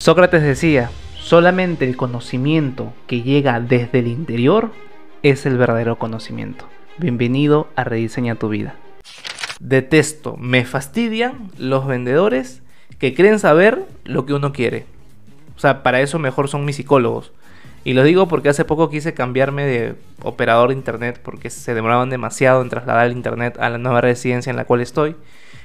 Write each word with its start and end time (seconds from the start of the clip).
Sócrates 0.00 0.44
decía, 0.44 0.92
solamente 1.18 1.84
el 1.84 1.96
conocimiento 1.96 2.92
que 3.08 3.22
llega 3.22 3.58
desde 3.58 3.98
el 3.98 4.06
interior 4.06 4.70
es 5.24 5.44
el 5.44 5.58
verdadero 5.58 5.98
conocimiento. 5.98 6.68
Bienvenido 6.98 7.66
a 7.74 7.82
Rediseña 7.82 8.36
tu 8.36 8.48
vida. 8.48 8.76
Detesto, 9.58 10.36
me 10.36 10.64
fastidian 10.64 11.50
los 11.58 11.88
vendedores 11.88 12.62
que 13.00 13.12
creen 13.12 13.40
saber 13.40 13.86
lo 14.04 14.24
que 14.24 14.34
uno 14.34 14.52
quiere. 14.52 14.86
O 15.56 15.58
sea, 15.58 15.82
para 15.82 16.00
eso 16.00 16.20
mejor 16.20 16.46
son 16.46 16.64
mis 16.64 16.76
psicólogos. 16.76 17.32
Y 17.82 17.94
lo 17.94 18.04
digo 18.04 18.28
porque 18.28 18.50
hace 18.50 18.64
poco 18.64 18.90
quise 18.90 19.14
cambiarme 19.14 19.64
de 19.64 19.96
operador 20.22 20.68
de 20.68 20.76
internet 20.76 21.20
porque 21.20 21.50
se 21.50 21.74
demoraban 21.74 22.08
demasiado 22.08 22.62
en 22.62 22.68
trasladar 22.68 23.06
el 23.06 23.12
internet 23.14 23.56
a 23.58 23.68
la 23.68 23.78
nueva 23.78 24.00
residencia 24.00 24.50
en 24.50 24.56
la 24.56 24.64
cual 24.64 24.80
estoy. 24.80 25.16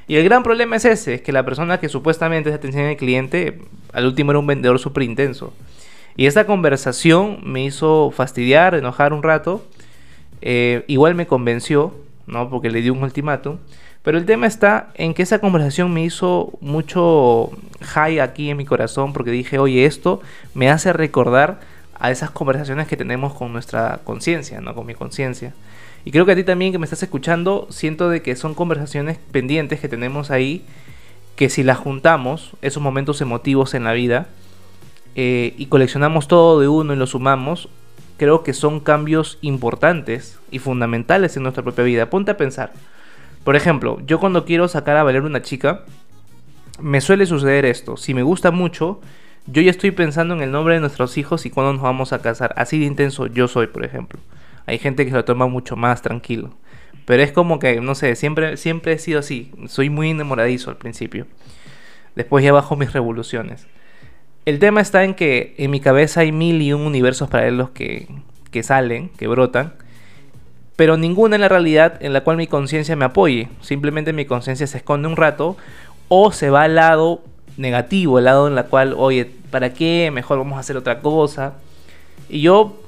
Y 0.07 0.15
el 0.17 0.23
gran 0.23 0.43
problema 0.43 0.75
es 0.75 0.85
ese, 0.85 1.15
es 1.15 1.21
que 1.21 1.31
la 1.31 1.45
persona 1.45 1.79
que 1.79 1.89
supuestamente 1.89 2.49
es 2.49 2.55
atención 2.55 2.86
al 2.86 2.97
cliente, 2.97 3.59
al 3.93 4.05
último 4.05 4.31
era 4.31 4.39
un 4.39 4.47
vendedor 4.47 4.79
súper 4.79 5.04
intenso. 5.04 5.54
Y 6.15 6.27
esta 6.27 6.45
conversación 6.45 7.39
me 7.43 7.64
hizo 7.64 8.11
fastidiar, 8.11 8.75
enojar 8.75 9.14
un 9.14 9.23
rato. 9.23 9.65
Eh, 10.42 10.83
igual 10.87 11.15
me 11.15 11.25
convenció, 11.25 11.95
¿no? 12.28 12.50
Porque 12.50 12.69
le 12.69 12.81
di 12.81 12.89
un 12.89 13.01
ultimátum. 13.01 13.57
Pero 14.04 14.18
el 14.18 14.25
tema 14.25 14.47
está 14.47 14.89
en 14.95 15.14
que 15.14 15.23
esa 15.23 15.39
conversación 15.39 15.92
me 15.93 16.04
hizo 16.04 16.51
mucho 16.59 17.51
high 17.81 18.20
aquí 18.20 18.50
en 18.50 18.57
mi 18.57 18.65
corazón 18.65 19.14
porque 19.14 19.31
dije, 19.31 19.57
oye, 19.59 19.86
esto 19.86 20.21
me 20.54 20.70
hace 20.70 20.92
recordar 20.92 21.61
a 21.97 22.11
esas 22.11 22.29
conversaciones 22.29 22.87
que 22.87 22.97
tenemos 22.97 23.33
con 23.33 23.54
nuestra 23.54 24.01
conciencia, 24.04 24.59
¿no? 24.59 24.75
Con 24.75 24.86
mi 24.86 24.93
conciencia. 24.93 25.54
Y 26.06 26.12
creo 26.12 26.25
que 26.25 26.34
a 26.34 26.36
ti 26.36 26.43
también 26.43 26.71
que 26.71 26.80
me 26.80 26.86
estás 26.86 27.04
escuchando, 27.04 27.68
siento 27.70 28.10
de 28.10 28.21
que 28.21 28.36
son 28.36 28.54
conversaciones 28.54 29.18
pendientes 29.32 29.80
que 29.80 29.88
tenemos 29.88 30.32
ahí, 30.32 30.66
que 31.36 31.50
si 31.50 31.64
las 31.64 31.78
juntamos, 31.78 32.52
esos 32.62 32.84
momentos 32.84 33.22
emotivos 33.22 33.73
en 33.73 33.86
la 33.86 33.94
vida, 33.94 34.28
eh, 35.16 35.53
y 35.58 35.67
coleccionamos 35.67 36.28
todo 36.28 36.59
de 36.59 36.67
uno 36.67 36.94
y 36.94 36.98
lo 36.98 37.08
sumamos, 37.08 37.70
creo 38.17 38.44
que 38.44 38.54
son 38.54 38.80
cambios 38.80 39.38
importantes 39.42 40.40
y 40.52 40.60
fundamentales 40.60 41.38
en 41.38 41.44
nuestra 41.44 41.64
propia 41.64 41.84
vida. 41.84 42.10
Ponte 42.10 42.32
a 42.32 42.38
pensar. 42.38 42.73
Por 43.44 43.56
ejemplo, 43.56 44.00
yo 44.06 44.20
cuando 44.20 44.45
quiero 44.45 44.67
sacar 44.67 44.98
a 44.98 45.04
valer 45.04 45.23
una 45.23 45.42
chica, 45.42 45.84
me 46.80 47.02
suele 47.02 47.26
suceder 47.26 47.66
esto. 47.66 47.98
Si 47.98 48.14
me 48.14 48.23
gusta 48.23 48.52
mucho, 48.52 49.02
yo 49.45 49.62
ya 49.62 49.72
estoy 49.72 49.92
pensando 49.92 50.34
en 50.34 50.42
el 50.42 50.52
nombre 50.52 50.76
de 50.76 50.80
nuestros 50.80 51.17
hijos 51.17 51.45
y 51.45 51.50
cuándo 51.50 51.73
nos 51.73 51.82
vamos 51.82 52.14
a 52.14 52.22
casar. 52.22 52.54
Así 52.58 52.80
de 52.80 52.86
intenso 52.86 53.28
yo 53.28 53.48
soy, 53.48 53.67
por 53.67 53.84
ejemplo. 53.84 54.20
Hay 54.66 54.78
gente 54.78 55.06
que 55.06 55.11
se 55.11 55.17
lo 55.17 55.25
toma 55.25 55.47
mucho 55.47 55.75
más 55.75 56.02
tranquilo. 56.02 56.52
Pero 57.06 57.23
es 57.23 57.31
como 57.31 57.59
que, 57.59 57.81
no 57.81 57.95
sé, 57.95 58.16
siempre, 58.16 58.58
siempre 58.58 58.94
he 58.94 59.00
sido 59.00 59.20
así. 59.20 59.52
Soy 59.67 59.89
muy 59.89 60.11
enamoradizo 60.11 60.70
al 60.70 60.78
principio. 60.78 61.28
Después 62.16 62.44
ya 62.44 62.53
bajo 62.53 62.75
mis 62.75 62.94
revoluciones. 62.94 63.67
El 64.45 64.59
tema 64.59 64.81
está 64.81 65.03
en 65.03 65.14
que 65.14 65.55
en 65.58 65.72
mi 65.72 65.80
cabeza 65.80 66.22
hay 66.22 66.31
mil 66.31 66.61
y 66.61 66.73
un 66.73 66.81
universos 66.81 67.30
paralelos 67.30 67.70
que, 67.72 68.08
que 68.52 68.64
salen, 68.64 69.09
que 69.09 69.28
brotan. 69.28 69.73
Pero 70.75 70.98
ninguna 70.98 71.36
en 71.36 71.42
la 71.42 71.50
realidad 71.50 71.98
en 72.02 72.14
la 72.14 72.23
cual 72.23 72.38
mi 72.38 72.48
conciencia 72.48 72.95
me 72.95 73.05
apoye. 73.05 73.50
Simplemente 73.61 74.14
mi 74.14 74.25
conciencia 74.25 74.67
se 74.67 74.77
esconde 74.77 75.08
un 75.08 75.16
rato 75.16 75.58
o 76.08 76.31
se 76.31 76.50
va 76.50 76.64
al 76.64 76.75
lado 76.75 77.22
negativo, 77.58 78.20
el 78.20 78.25
lado 78.25 78.48
en 78.48 78.55
la 78.55 78.66
cual, 78.66 78.95
oye, 78.98 79.30
¿para 79.52 79.73
qué? 79.73 80.09
Mejor 80.11 80.39
vamos 80.39 80.58
a 80.58 80.61
hacer 80.61 80.77
otra 80.77 81.02
cosa. 81.02 81.53
Y 82.30 82.42
yo, 82.42 82.81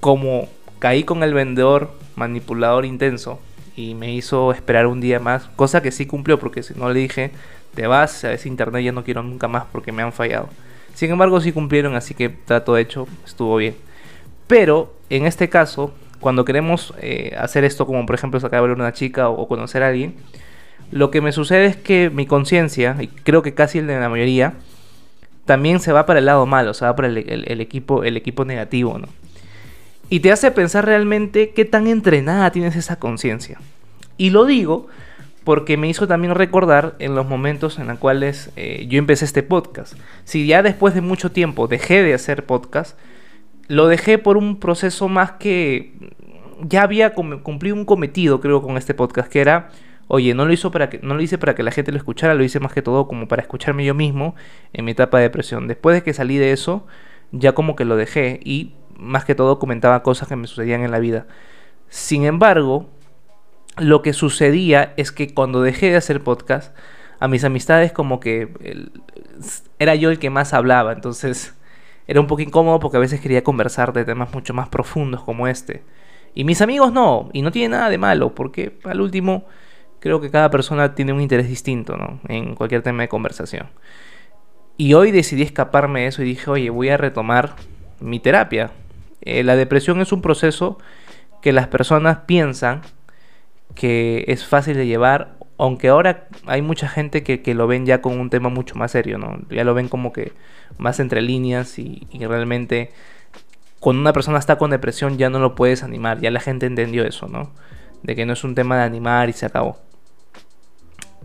como 0.00 0.48
caí 0.80 1.04
con 1.04 1.22
el 1.22 1.32
vendedor 1.32 1.92
manipulador 2.16 2.84
intenso 2.84 3.38
y 3.76 3.94
me 3.94 4.12
hizo 4.12 4.50
esperar 4.50 4.88
un 4.88 5.00
día 5.00 5.20
más, 5.20 5.44
cosa 5.54 5.80
que 5.82 5.92
sí 5.92 6.06
cumplió 6.06 6.40
porque 6.40 6.64
si 6.64 6.74
no 6.74 6.90
le 6.90 6.98
dije, 6.98 7.30
te 7.74 7.86
vas 7.86 8.24
a 8.24 8.32
ese 8.32 8.48
internet 8.48 8.82
ya 8.82 8.92
no 8.92 9.04
quiero 9.04 9.22
nunca 9.22 9.46
más 9.46 9.64
porque 9.70 9.92
me 9.92 10.02
han 10.02 10.12
fallado. 10.12 10.48
Sin 10.94 11.10
embargo 11.10 11.40
sí 11.40 11.52
cumplieron, 11.52 11.94
así 11.94 12.14
que 12.14 12.28
trato 12.28 12.76
hecho, 12.76 13.06
estuvo 13.24 13.56
bien. 13.56 13.76
Pero 14.46 14.92
en 15.08 15.26
este 15.26 15.48
caso, 15.48 15.94
cuando 16.18 16.44
queremos 16.44 16.92
eh, 17.00 17.34
hacer 17.38 17.64
esto 17.64 17.86
como 17.86 18.04
por 18.06 18.16
ejemplo 18.16 18.40
sacar 18.40 18.58
a 18.58 18.62
ver 18.62 18.72
una 18.72 18.92
chica 18.92 19.28
o, 19.28 19.46
conocer 19.46 19.82
a 19.82 19.88
alguien, 19.88 20.14
lo 20.90 21.10
que 21.10 21.20
me 21.20 21.32
sucede 21.32 21.66
es 21.66 21.76
que 21.76 22.10
mi 22.10 22.26
conciencia, 22.26 22.96
y 22.98 23.06
creo 23.06 23.42
que 23.42 23.54
casi 23.54 23.78
el 23.78 23.86
de 23.86 24.00
la 24.00 24.08
mayoría, 24.08 24.54
también 25.44 25.78
se 25.78 25.92
va 25.92 26.06
para 26.06 26.18
el 26.18 26.26
lado 26.26 26.46
malo, 26.46 26.74
se 26.74 26.84
va 26.84 26.96
para 26.96 27.08
el, 27.08 27.60
equipo, 27.60 28.02
el 28.02 28.16
equipo 28.16 28.44
negativo, 28.44 28.98
¿no? 28.98 29.06
Y 30.10 30.20
te 30.20 30.32
hace 30.32 30.50
pensar 30.50 30.84
realmente 30.84 31.50
qué 31.50 31.64
tan 31.64 31.86
entrenada 31.86 32.50
tienes 32.50 32.74
esa 32.76 32.98
conciencia. 32.98 33.58
Y 34.18 34.30
lo 34.30 34.44
digo 34.44 34.88
porque 35.44 35.76
me 35.76 35.88
hizo 35.88 36.06
también 36.06 36.34
recordar 36.34 36.96
en 36.98 37.14
los 37.14 37.26
momentos 37.26 37.78
en 37.78 37.86
los 37.86 37.98
cuales 37.98 38.50
eh, 38.56 38.86
yo 38.88 38.98
empecé 38.98 39.24
este 39.24 39.42
podcast. 39.42 39.94
Si 40.24 40.46
ya 40.46 40.62
después 40.62 40.94
de 40.94 41.00
mucho 41.00 41.30
tiempo 41.30 41.68
dejé 41.68 42.02
de 42.02 42.12
hacer 42.12 42.44
podcast, 42.44 42.98
lo 43.68 43.86
dejé 43.86 44.18
por 44.18 44.36
un 44.36 44.58
proceso 44.58 45.08
más 45.08 45.32
que 45.32 45.94
ya 46.62 46.82
había 46.82 47.14
cumplido 47.14 47.76
un 47.76 47.84
cometido, 47.84 48.40
creo, 48.40 48.62
con 48.62 48.76
este 48.76 48.94
podcast, 48.94 49.30
que 49.30 49.40
era, 49.40 49.70
oye, 50.08 50.34
no 50.34 50.44
lo, 50.44 50.52
hizo 50.52 50.70
para 50.70 50.90
que, 50.90 50.98
no 51.02 51.14
lo 51.14 51.22
hice 51.22 51.38
para 51.38 51.54
que 51.54 51.62
la 51.62 51.70
gente 51.70 51.92
lo 51.92 51.98
escuchara, 51.98 52.34
lo 52.34 52.44
hice 52.44 52.60
más 52.60 52.72
que 52.72 52.82
todo 52.82 53.06
como 53.06 53.28
para 53.28 53.42
escucharme 53.42 53.84
yo 53.84 53.94
mismo 53.94 54.34
en 54.72 54.84
mi 54.84 54.90
etapa 54.90 55.18
de 55.18 55.24
depresión. 55.24 55.68
Después 55.68 55.94
de 55.94 56.02
que 56.02 56.12
salí 56.12 56.36
de 56.36 56.52
eso, 56.52 56.86
ya 57.32 57.52
como 57.52 57.76
que 57.76 57.84
lo 57.84 57.96
dejé 57.96 58.40
y 58.44 58.74
más 59.00 59.24
que 59.24 59.34
todo 59.34 59.58
comentaba 59.58 60.02
cosas 60.02 60.28
que 60.28 60.36
me 60.36 60.46
sucedían 60.46 60.82
en 60.82 60.90
la 60.90 60.98
vida. 60.98 61.26
Sin 61.88 62.24
embargo, 62.24 62.88
lo 63.76 64.02
que 64.02 64.12
sucedía 64.12 64.92
es 64.96 65.10
que 65.12 65.34
cuando 65.34 65.62
dejé 65.62 65.90
de 65.90 65.96
hacer 65.96 66.22
podcast, 66.22 66.76
a 67.18 67.28
mis 67.28 67.44
amistades 67.44 67.92
como 67.92 68.18
que 68.18 68.48
era 69.78 69.94
yo 69.94 70.10
el 70.10 70.18
que 70.18 70.30
más 70.30 70.54
hablaba, 70.54 70.92
entonces 70.92 71.54
era 72.06 72.20
un 72.20 72.26
poco 72.26 72.42
incómodo 72.42 72.80
porque 72.80 72.96
a 72.96 73.00
veces 73.00 73.20
quería 73.20 73.44
conversar 73.44 73.92
de 73.92 74.04
temas 74.04 74.32
mucho 74.32 74.54
más 74.54 74.68
profundos 74.68 75.22
como 75.22 75.46
este. 75.46 75.82
Y 76.34 76.44
mis 76.44 76.62
amigos 76.62 76.92
no, 76.92 77.28
y 77.32 77.42
no 77.42 77.50
tiene 77.50 77.76
nada 77.76 77.90
de 77.90 77.98
malo, 77.98 78.34
porque 78.34 78.78
al 78.84 79.00
último 79.00 79.44
creo 80.00 80.20
que 80.20 80.30
cada 80.30 80.50
persona 80.50 80.94
tiene 80.94 81.12
un 81.12 81.20
interés 81.20 81.48
distinto 81.48 81.96
¿no? 81.96 82.20
en 82.28 82.54
cualquier 82.54 82.82
tema 82.82 83.02
de 83.02 83.08
conversación. 83.08 83.68
Y 84.76 84.94
hoy 84.94 85.10
decidí 85.10 85.42
escaparme 85.42 86.00
de 86.00 86.06
eso 86.06 86.22
y 86.22 86.26
dije, 86.26 86.50
oye, 86.50 86.70
voy 86.70 86.88
a 86.88 86.96
retomar 86.96 87.54
mi 88.00 88.18
terapia. 88.18 88.70
Eh, 89.22 89.42
la 89.42 89.56
depresión 89.56 90.00
es 90.00 90.12
un 90.12 90.22
proceso 90.22 90.78
que 91.42 91.52
las 91.52 91.68
personas 91.68 92.18
piensan 92.26 92.82
que 93.74 94.24
es 94.28 94.44
fácil 94.44 94.76
de 94.76 94.86
llevar, 94.86 95.36
aunque 95.58 95.88
ahora 95.88 96.26
hay 96.46 96.62
mucha 96.62 96.88
gente 96.88 97.22
que, 97.22 97.54
lo 97.54 97.66
ven 97.66 97.86
ya 97.86 98.00
con 98.00 98.18
un 98.18 98.30
tema 98.30 98.48
mucho 98.48 98.74
más 98.74 98.92
serio, 98.92 99.18
¿no? 99.18 99.38
Ya 99.50 99.64
lo 99.64 99.74
ven 99.74 99.88
como 99.88 100.12
que 100.12 100.32
más 100.78 101.00
entre 101.00 101.22
líneas 101.22 101.78
y, 101.78 102.06
y 102.10 102.26
realmente 102.26 102.90
cuando 103.78 104.00
una 104.00 104.12
persona 104.12 104.38
está 104.38 104.58
con 104.58 104.70
depresión 104.70 105.18
ya 105.18 105.30
no 105.30 105.38
lo 105.38 105.54
puedes 105.54 105.82
animar, 105.82 106.20
ya 106.20 106.30
la 106.30 106.40
gente 106.40 106.66
entendió 106.66 107.04
eso, 107.04 107.28
¿no? 107.28 107.50
De 108.02 108.16
que 108.16 108.26
no 108.26 108.32
es 108.32 108.44
un 108.44 108.54
tema 108.54 108.76
de 108.76 108.84
animar 108.84 109.28
y 109.28 109.32
se 109.32 109.46
acabó. 109.46 109.78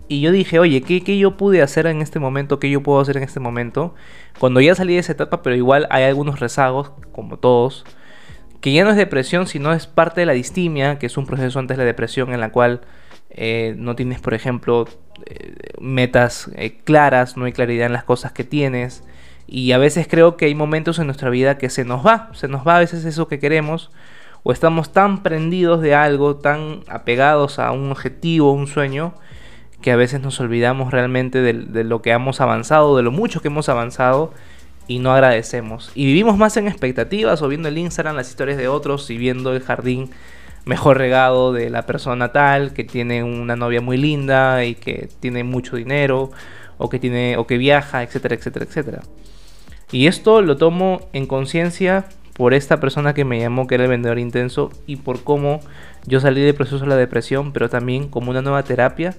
Y 0.07 0.21
yo 0.21 0.31
dije, 0.31 0.59
oye, 0.59 0.81
¿qué, 0.81 1.01
¿qué, 1.03 1.17
yo 1.17 1.35
pude 1.37 1.61
hacer 1.61 1.87
en 1.87 2.01
este 2.01 2.19
momento? 2.19 2.59
¿Qué 2.59 2.69
yo 2.69 2.83
puedo 2.83 2.99
hacer 2.99 3.17
en 3.17 3.23
este 3.23 3.39
momento? 3.39 3.95
Cuando 4.39 4.61
ya 4.61 4.75
salí 4.75 4.93
de 4.93 4.99
esa 4.99 5.13
etapa, 5.13 5.41
pero 5.41 5.55
igual 5.55 5.87
hay 5.89 6.03
algunos 6.03 6.39
rezagos, 6.39 6.91
como 7.11 7.37
todos, 7.37 7.85
que 8.61 8.71
ya 8.71 8.83
no 8.83 8.91
es 8.91 8.97
depresión, 8.97 9.47
sino 9.47 9.73
es 9.73 9.87
parte 9.87 10.21
de 10.21 10.25
la 10.25 10.33
distimia, 10.33 10.99
que 10.99 11.07
es 11.07 11.17
un 11.17 11.25
proceso 11.25 11.59
antes 11.59 11.77
de 11.77 11.83
la 11.83 11.87
depresión 11.87 12.33
en 12.33 12.39
la 12.39 12.51
cual 12.51 12.81
eh, 13.31 13.75
no 13.77 13.95
tienes, 13.95 14.19
por 14.19 14.33
ejemplo, 14.33 14.87
eh, 15.25 15.55
metas 15.79 16.49
eh, 16.55 16.77
claras, 16.83 17.35
no 17.37 17.45
hay 17.45 17.51
claridad 17.51 17.87
en 17.87 17.93
las 17.93 18.03
cosas 18.03 18.31
que 18.31 18.43
tienes. 18.43 19.03
Y 19.47 19.71
a 19.71 19.77
veces 19.77 20.07
creo 20.07 20.37
que 20.37 20.45
hay 20.45 20.55
momentos 20.55 20.99
en 20.99 21.07
nuestra 21.07 21.29
vida 21.29 21.57
que 21.57 21.69
se 21.69 21.83
nos 21.85 22.05
va, 22.05 22.29
se 22.33 22.47
nos 22.47 22.65
va 22.65 22.77
a 22.77 22.79
veces 22.79 23.05
eso 23.05 23.27
que 23.27 23.39
queremos, 23.39 23.91
o 24.43 24.51
estamos 24.51 24.91
tan 24.91 25.23
prendidos 25.23 25.81
de 25.81 25.95
algo, 25.95 26.35
tan 26.37 26.81
apegados 26.87 27.59
a 27.59 27.71
un 27.71 27.91
objetivo, 27.91 28.51
un 28.51 28.67
sueño, 28.67 29.15
que 29.85 29.91
a 29.91 29.95
veces 29.95 30.19
nos 30.19 30.39
olvidamos 30.39 30.91
realmente 30.91 31.43
de, 31.43 31.83
lo 31.83 32.01
que 32.01 32.09
hemos 32.09 32.41
avanzado, 32.41 32.97
de 32.97 33.03
lo 33.03 33.11
mucho 33.11 33.39
que 33.39 33.49
hemos 33.49 33.69
avanzado 33.69 34.33
y 34.87 34.97
no 34.97 35.13
agradecemos. 35.13 35.91
Y 35.93 36.07
vivimos 36.07 36.39
más 36.39 36.57
en 36.57 36.67
expectativas 36.67 37.43
o 37.43 37.47
viendo 37.47 37.69
el 37.69 37.77
Instagram, 37.77 38.15
las 38.15 38.27
historias 38.27 38.57
de 38.57 38.67
otros 38.67 39.07
y 39.11 39.17
viendo 39.19 39.53
el 39.53 39.61
jardín 39.61 40.09
mejor 40.65 40.97
regado 40.97 41.53
de 41.53 41.69
la 41.69 41.85
persona 41.85 42.31
tal 42.31 42.73
que 42.73 42.83
tiene 42.83 43.21
una 43.21 43.55
novia 43.55 43.79
muy 43.79 43.97
linda 43.97 44.65
y 44.65 44.73
que 44.73 45.07
tiene 45.19 45.43
mucho 45.43 45.75
dinero 45.75 46.31
o 46.79 46.89
que 46.89 46.97
tiene 46.97 47.37
o 47.37 47.45
que 47.45 47.59
viaja, 47.59 48.01
etcétera, 48.01 48.33
etcétera, 48.33 48.65
etcétera. 48.65 49.01
Y 49.91 50.07
esto 50.07 50.41
lo 50.41 50.57
tomo 50.57 51.01
en 51.13 51.27
conciencia 51.27 52.05
por 52.33 52.55
esta 52.55 52.79
persona 52.79 53.13
que 53.13 53.23
me 53.23 53.39
llamó 53.39 53.67
que 53.67 53.75
era 53.75 53.83
el 53.83 53.91
vendedor 53.91 54.17
intenso 54.17 54.71
y 54.87 54.95
por 54.95 55.23
cómo 55.23 55.59
yo 56.07 56.19
salí 56.19 56.41
del 56.41 56.55
proceso 56.55 56.79
de 56.79 56.87
la 56.87 56.95
depresión, 56.95 57.53
pero 57.53 57.69
también 57.69 58.07
como 58.07 58.31
una 58.31 58.41
nueva 58.41 58.63
terapia 58.63 59.15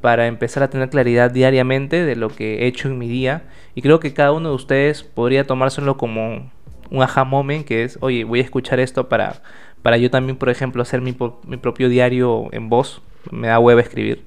para 0.00 0.26
empezar 0.26 0.62
a 0.62 0.70
tener 0.70 0.90
claridad 0.90 1.30
diariamente 1.30 2.04
de 2.04 2.16
lo 2.16 2.28
que 2.28 2.60
he 2.62 2.66
hecho 2.66 2.88
en 2.88 2.98
mi 2.98 3.08
día. 3.08 3.42
Y 3.74 3.82
creo 3.82 4.00
que 4.00 4.14
cada 4.14 4.32
uno 4.32 4.50
de 4.50 4.54
ustedes 4.54 5.02
podría 5.02 5.46
tomárselo 5.46 5.96
como 5.96 6.50
un 6.90 7.02
aha 7.02 7.24
moment, 7.24 7.66
que 7.66 7.84
es, 7.84 7.98
oye, 8.00 8.24
voy 8.24 8.40
a 8.40 8.42
escuchar 8.42 8.80
esto 8.80 9.08
para, 9.08 9.42
para 9.82 9.96
yo 9.96 10.10
también, 10.10 10.36
por 10.36 10.48
ejemplo, 10.48 10.82
hacer 10.82 11.00
mi, 11.00 11.16
mi 11.46 11.56
propio 11.56 11.88
diario 11.88 12.48
en 12.52 12.68
voz. 12.68 13.02
Me 13.30 13.48
da 13.48 13.58
hueva 13.58 13.80
escribir. 13.80 14.24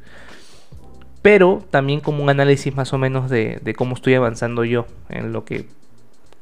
pero 1.22 1.64
también 1.70 2.00
como 2.00 2.24
un 2.24 2.30
análisis 2.30 2.76
más 2.76 2.94
o 2.94 2.98
menos 2.98 3.30
de, 3.30 3.74
cómo 3.78 3.96
estoy 3.96 4.16
avanzando 4.16 4.66
yo 4.66 4.86
en 5.10 5.34
lo 5.34 5.46
que 5.46 5.68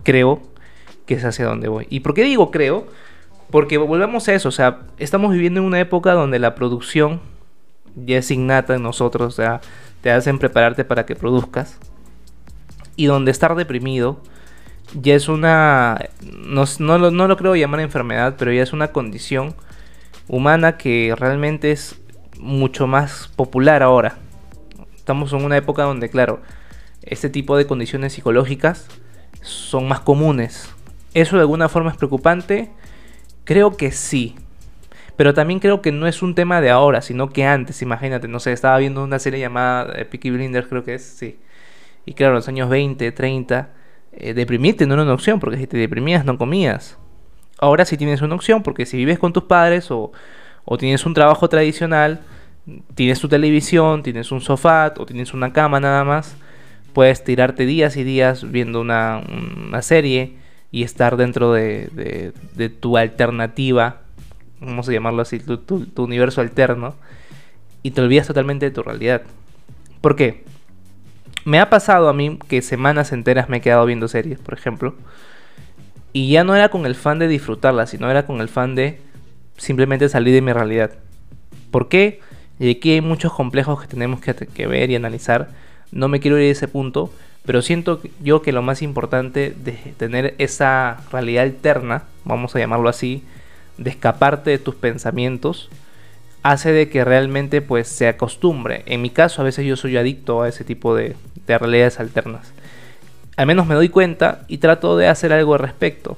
creo 0.04 0.42
que 1.06 1.16
es 1.16 1.26
hacia 1.26 1.46
donde 1.46 1.68
voy. 1.68 1.88
¿Y 1.90 2.00
por 2.02 2.14
qué 2.14 2.24
digo 2.24 2.52
creo? 2.52 2.88
Porque 3.52 3.78
volvemos 3.78 4.28
a 4.28 4.34
eso, 4.34 4.50
o 4.50 4.52
sea, 4.52 4.81
estamos 4.98 5.34
viviendo 5.34 5.60
en 5.60 5.66
una 5.66 5.80
época 5.80 6.14
donde 6.14 6.40
la 6.40 6.56
producción 6.56 7.20
ya 7.95 8.18
es 8.18 8.31
innata 8.31 8.75
en 8.75 8.83
nosotros, 8.83 9.33
o 9.33 9.36
sea, 9.36 9.62
te 10.01 10.12
hacen 10.12 10.39
prepararte 10.39 10.86
para 10.86 11.06
que 11.06 11.15
produzcas. 11.15 11.77
Y 12.95 13.06
donde 13.06 13.31
estar 13.31 13.56
deprimido 13.56 14.21
ya 14.94 15.15
es 15.15 15.30
una, 15.30 16.09
no, 16.21 16.65
no, 16.80 17.12
no 17.12 17.27
lo 17.27 17.38
creo 17.38 17.56
llamar 17.56 17.80
enfermedad, 17.80 18.36
pero 18.38 18.51
ya 18.51 18.63
es 18.63 18.74
una 18.74 18.89
condición 18.89 19.56
humana 20.27 20.77
que 20.77 21.13
realmente 21.18 21.71
es 21.71 22.00
mucho 22.39 22.88
más 22.88 23.30
popular 23.36 23.83
ahora. 23.83 24.18
Estamos 24.95 25.33
en 25.33 25.44
una 25.44 25.57
época 25.57 25.83
donde, 25.83 26.09
claro, 26.09 26.42
este 27.01 27.30
tipo 27.30 27.57
de 27.57 27.68
condiciones 27.68 28.13
psicológicas 28.13 28.88
son 29.42 29.88
más 29.88 30.01
comunes. 30.01 30.69
¿Eso 31.13 31.35
de 31.35 31.42
alguna 31.42 31.69
forma 31.69 31.92
es 31.92 31.97
preocupante? 31.97 32.69
Creo 33.44 33.77
que 33.77 33.92
sí. 33.92 34.35
Pero 35.19 35.33
también 35.33 35.60
creo 35.60 35.81
que 35.81 35.92
no 35.92 36.07
es 36.07 36.21
un 36.21 36.33
tema 36.33 36.62
de 36.62 36.69
ahora, 36.69 37.01
sino 37.01 37.27
que 37.30 37.44
antes, 37.44 37.81
imagínate, 37.81 38.30
no 38.30 38.39
sé, 38.39 38.54
estaba 38.54 38.77
viendo 38.77 39.04
una 39.04 39.19
serie 39.19 39.42
llamada 39.42 39.92
eh, 39.98 40.07
Blinders, 40.10 40.68
creo 40.69 40.86
que 40.86 40.94
es, 40.94 41.04
sí. 41.04 41.38
Y 42.06 42.13
claro, 42.13 42.31
en 42.31 42.36
los 42.36 42.48
años 42.48 42.69
20, 42.69 43.12
30, 43.12 43.69
eh, 44.13 44.33
deprimirte 44.33 44.88
no 44.88 44.94
era 44.94 45.04
una 45.04 45.13
opción, 45.13 45.42
porque 45.42 45.57
si 45.57 45.68
te 45.68 45.75
deprimías 45.75 46.24
no 46.24 46.38
comías. 46.38 46.98
Ahora 47.60 47.83
sí 47.83 47.98
tienes 47.98 48.21
una 48.21 48.33
opción, 48.33 48.63
porque 48.63 48.86
si 48.86 48.95
vives 48.95 49.19
con 49.19 49.33
tus 49.33 49.44
padres 49.44 49.92
o, 49.92 50.13
o 50.63 50.77
tienes 50.77 51.06
un 51.06 51.13
trabajo 51.13 51.50
tradicional, 51.50 52.21
tienes 52.95 53.19
tu 53.19 53.27
televisión, 53.27 54.04
tienes 54.04 54.31
un 54.31 54.39
sofá 54.39 54.94
o 54.98 55.06
tienes 55.06 55.33
una 55.33 55.51
cama 55.51 55.81
nada 55.81 56.06
más, 56.06 56.38
puedes 56.94 57.25
tirarte 57.25 57.66
días 57.66 57.98
y 57.98 58.06
días 58.06 58.50
viendo 58.50 58.80
una, 58.80 59.21
una 59.68 59.81
serie 59.81 60.38
y 60.71 60.83
estar 60.83 61.18
dentro 61.18 61.51
de, 61.51 62.31
de, 62.56 62.69
tu 62.69 62.95
alternativa, 62.98 64.04
vamos 64.59 64.88
a 64.89 64.91
llamarlo 64.91 65.21
así, 65.21 65.39
tu, 65.39 65.57
tu, 65.57 66.03
universo 66.03 66.41
alterno, 66.41 66.95
y 67.83 67.91
te 67.91 68.01
olvidas 68.01 68.27
totalmente 68.27 68.65
de 68.65 68.71
tu 68.71 68.83
realidad. 68.83 69.21
¿Por 70.01 70.15
qué? 70.15 70.44
Me 71.45 71.59
ha 71.59 71.69
pasado 71.69 72.09
a 72.09 72.13
mí 72.13 72.38
que 72.47 72.61
semanas 72.61 73.11
enteras 73.11 73.50
me 73.50 73.57
he 73.57 73.61
quedado 73.61 73.85
viendo 73.85 74.07
series, 74.07 74.39
por 74.39 74.53
ejemplo, 74.53 74.95
y 76.11 76.31
ya 76.31 76.44
no 76.44 76.56
era 76.56 76.69
con 76.69 76.85
el 76.85 76.95
fan 76.95 77.19
de 77.19 77.27
disfrutarla, 77.27 77.85
sino 77.88 78.09
era 78.09 78.25
con 78.25 78.41
el 78.41 78.50
fan 78.50 78.75
de 78.75 79.00
simplemente 79.57 80.09
salir 80.09 80.33
de 80.33 80.41
mi 80.41 80.51
realidad. 80.51 80.91
¿Por 81.71 81.88
qué? 81.88 82.19
Y 82.59 82.71
aquí 82.71 82.91
hay 82.91 83.01
muchos 83.01 83.31
complejos 83.31 83.81
que 83.81 83.88
tenemos 83.88 84.19
que, 84.19 84.33
que 84.33 84.67
ver 84.67 84.89
y 84.89 84.95
analizar. 84.95 85.50
No 85.91 86.07
me 86.07 86.19
quiero 86.19 86.38
ir 86.38 86.50
a 86.50 86.51
ese 86.51 86.67
punto, 86.67 87.11
pero 87.45 87.61
siento 87.61 88.01
yo 88.21 88.41
que 88.41 88.51
lo 88.51 88.61
más 88.61 88.81
importante 88.81 89.56
de 89.63 89.73
tener 89.97 90.35
esa 90.39 90.97
realidad 91.11 91.44
alterna, 91.44 92.03
vamos 92.25 92.56
a 92.56 92.59
llamarlo 92.59 92.89
así, 92.89 93.23
de 93.80 93.90
escaparte 93.90 94.52
de 94.52 94.60
tus 94.60 94.76
pensamientos, 94.76 95.70
hace 96.44 96.72
de 96.72 96.90
que 96.90 97.04
realmente 97.04 97.62
pues 97.62 97.88
se 97.88 98.08
acostumbre. 98.08 98.84
En 98.86 99.02
mi 99.02 99.10
caso 99.10 99.42
a 99.42 99.46
veces 99.46 99.66
yo 99.66 99.76
soy 99.76 99.98
adicto 99.98 100.42
a 100.42 100.50
ese 100.50 100.64
tipo 100.64 100.96
de, 100.96 101.16
de 101.48 101.58
realidades 101.58 102.00
alternas. 102.00 102.54
Al 103.38 103.48
menos 103.48 103.68
me 103.68 103.76
doy 103.76 103.90
cuenta 103.90 104.42
y 104.48 104.58
trato 104.58 104.98
de 104.98 105.08
hacer 105.08 105.31
algo 105.34 105.54
al 105.54 105.60
respecto. 105.60 106.18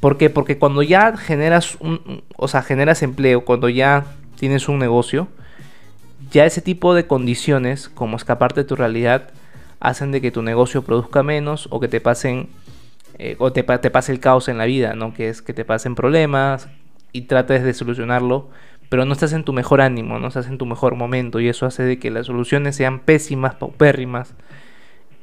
¿Por 0.00 0.16
qué? 0.16 0.30
Porque 0.30 0.58
cuando 0.58 0.82
ya 0.82 1.16
generas 1.16 1.76
un, 1.80 2.22
o 2.36 2.46
sea, 2.46 2.62
generas 2.62 3.02
empleo, 3.02 3.44
cuando 3.44 3.68
ya 3.68 4.04
tienes 4.38 4.68
un 4.68 4.78
negocio, 4.78 5.28
ya 6.30 6.44
ese 6.44 6.60
tipo 6.60 6.94
de 6.94 7.06
condiciones, 7.06 7.88
como 7.88 8.16
escaparte 8.16 8.60
de 8.60 8.68
tu 8.68 8.76
realidad, 8.76 9.30
hacen 9.80 10.12
de 10.12 10.20
que 10.20 10.30
tu 10.30 10.42
negocio 10.42 10.82
produzca 10.82 11.22
menos 11.22 11.68
o 11.70 11.80
que 11.80 11.88
te 11.88 12.00
pasen 12.00 12.48
eh, 13.18 13.36
o 13.38 13.52
te, 13.52 13.64
pase 13.64 14.12
el 14.12 14.20
caos 14.20 14.48
en 14.48 14.58
la 14.58 14.64
vida, 14.64 14.94
¿no? 14.94 15.12
Que 15.12 15.28
es 15.28 15.42
que 15.42 15.52
te 15.52 15.64
pasen 15.64 15.94
problemas 15.94 16.68
y 17.12 17.22
trates 17.22 17.64
de 17.64 17.74
solucionarlo, 17.74 18.48
pero 18.88 19.04
no 19.04 19.12
estás 19.12 19.32
en 19.32 19.44
tu 19.44 19.52
mejor 19.52 19.80
ánimo, 19.80 20.18
no 20.18 20.28
estás 20.28 20.46
en 20.46 20.58
tu 20.58 20.66
mejor 20.66 20.94
momento 20.94 21.40
y 21.40 21.48
eso 21.48 21.66
hace 21.66 21.82
de 21.82 21.98
que 21.98 22.10
las 22.10 22.26
soluciones 22.26 22.76
sean 22.76 23.00
pésimas, 23.00 23.54
paupérrimas 23.56 24.34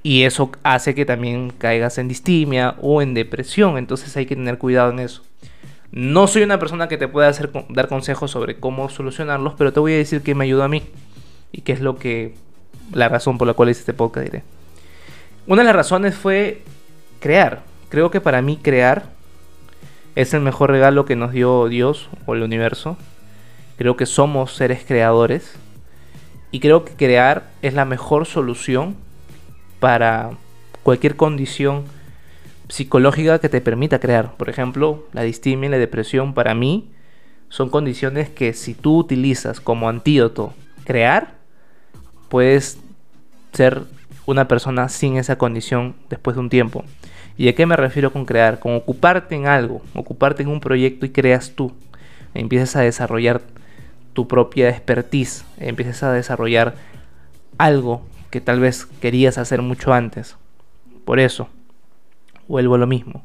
y 0.04 0.24
eso 0.24 0.52
hace 0.64 0.94
que 0.94 1.06
también 1.06 1.52
caigas 1.58 1.98
en 1.98 2.08
distimia 2.08 2.76
o 2.82 3.02
en 3.02 3.14
depresión, 3.14 3.78
entonces 3.78 4.16
hay 4.18 4.26
que 4.26 4.36
tener 4.36 4.58
cuidado 4.58 4.92
en 4.92 5.00
eso. 5.00 5.24
No 5.92 6.28
soy 6.28 6.44
una 6.44 6.60
persona 6.60 6.88
que 6.90 6.98
te 6.98 7.08
pueda 7.08 7.30
hacer, 7.30 7.50
dar 7.70 7.88
consejos 7.88 8.30
sobre 8.30 8.60
cómo 8.60 8.90
solucionarlos, 8.90 9.54
pero 9.58 9.72
te 9.72 9.80
voy 9.80 9.94
a 9.94 9.98
decir 9.98 10.22
que 10.22 10.36
me 10.36 10.44
ayudó 10.44 10.64
a 10.64 10.68
mí 10.68 10.84
y 11.52 11.62
qué 11.62 11.72
es 11.72 11.80
lo 11.80 11.98
que 11.98 12.36
la 12.92 13.08
razón 13.08 13.38
por 13.38 13.48
la 13.48 13.54
cual 13.54 13.70
hice 13.70 13.80
este 13.80 13.94
podcast. 13.94 14.34
Una 15.48 15.62
de 15.62 15.66
las 15.66 15.76
razones 15.76 16.16
fue 16.16 16.62
crear. 17.20 17.64
Creo 17.96 18.12
que 18.12 18.20
para 18.20 18.42
mí 18.42 18.58
crear 18.58 19.06
es 20.16 20.34
el 20.34 20.42
mejor 20.42 20.70
regalo 20.70 21.06
que 21.06 21.16
nos 21.16 21.32
dio 21.32 21.70
Dios 21.70 22.10
o 22.26 22.36
el 22.36 22.44
universo. 22.44 22.98
Creo 23.78 23.96
que 23.96 24.06
somos 24.06 24.54
seres 24.54 24.84
creadores. 24.86 25.56
Y 26.52 26.60
creo 26.60 26.84
que 26.84 26.92
crear 26.92 27.50
es 27.62 27.74
la 27.74 27.86
mejor 27.86 28.26
solución 28.26 28.98
para 29.80 30.32
cualquier 30.84 31.16
condición 31.16 31.86
psicológica 32.68 33.40
que 33.40 33.48
te 33.48 33.62
permita 33.62 34.02
crear. 34.02 34.36
Por 34.36 34.50
ejemplo, 34.50 35.06
la 35.14 35.22
distimia 35.22 35.68
y 35.68 35.72
la 35.72 35.78
depresión 35.78 36.34
para 36.34 36.54
mí 36.54 36.92
son 37.48 37.70
condiciones 37.70 38.28
que 38.28 38.52
si 38.52 38.74
tú 38.74 38.98
utilizas 38.98 39.62
como 39.62 39.88
antídoto 39.88 40.54
crear, 40.84 41.36
puedes 42.28 42.78
ser 43.54 43.84
una 44.26 44.50
persona 44.50 44.90
sin 44.90 45.16
esa 45.16 45.38
condición 45.38 45.96
después 46.10 46.36
de 46.36 46.42
un 46.42 46.50
tiempo. 46.50 46.84
¿Y 47.38 47.48
a 47.48 47.56
qué 47.56 47.66
me 47.66 47.76
refiero 47.76 48.12
con 48.12 48.26
crear? 48.26 48.60
Con 48.60 48.76
ocuparte 48.76 49.36
en 49.36 49.48
algo, 49.48 49.82
ocuparte 49.94 50.44
en 50.44 50.50
un 50.50 50.60
proyecto 50.60 51.06
y 51.06 51.10
creas 51.10 51.52
tú. 51.52 51.74
Empiezas 52.34 52.76
a 52.76 52.82
desarrollar 52.82 53.42
tu 54.14 54.28
propia 54.28 54.70
expertise, 54.70 55.46
empiezas 55.60 56.04
a 56.04 56.14
desarrollar 56.14 56.76
algo 57.58 58.02
que 58.30 58.42
tal 58.42 58.60
vez 58.60 58.86
querías 58.86 59.38
hacer 59.38 59.62
mucho 59.62 59.94
antes. 59.94 60.38
Por 61.04 61.20
eso, 61.20 61.50
vuelvo 62.48 62.76
a 62.76 62.80
lo 62.80 62.88
mismo. 62.88 63.24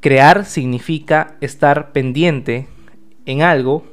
Crear 0.00 0.44
significa 0.44 1.34
estar 1.40 1.92
pendiente 1.92 2.68
en 3.24 3.42
algo 3.42 3.86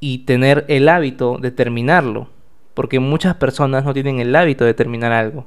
y 0.00 0.18
tener 0.18 0.64
el 0.68 0.88
hábito 0.88 1.38
de 1.38 1.50
terminarlo 1.50 2.28
porque 2.74 3.00
muchas 3.00 3.36
personas 3.36 3.84
no 3.84 3.92
tienen 3.92 4.20
el 4.20 4.34
hábito 4.34 4.64
de 4.64 4.74
terminar 4.74 5.12
algo. 5.12 5.46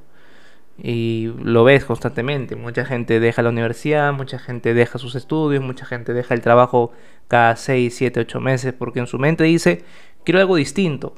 Y 0.77 1.31
lo 1.41 1.63
ves 1.63 1.85
constantemente. 1.85 2.55
Mucha 2.55 2.85
gente 2.85 3.19
deja 3.19 3.41
la 3.41 3.49
universidad, 3.49 4.13
mucha 4.13 4.39
gente 4.39 4.73
deja 4.73 4.99
sus 4.99 5.15
estudios, 5.15 5.63
mucha 5.63 5.85
gente 5.85 6.13
deja 6.13 6.33
el 6.33 6.41
trabajo 6.41 6.91
cada 7.27 7.55
6, 7.55 7.95
7, 7.95 8.19
8 8.19 8.39
meses 8.41 8.73
porque 8.73 8.99
en 8.99 9.07
su 9.07 9.17
mente 9.17 9.45
dice, 9.45 9.83
quiero 10.23 10.39
algo 10.39 10.55
distinto. 10.55 11.15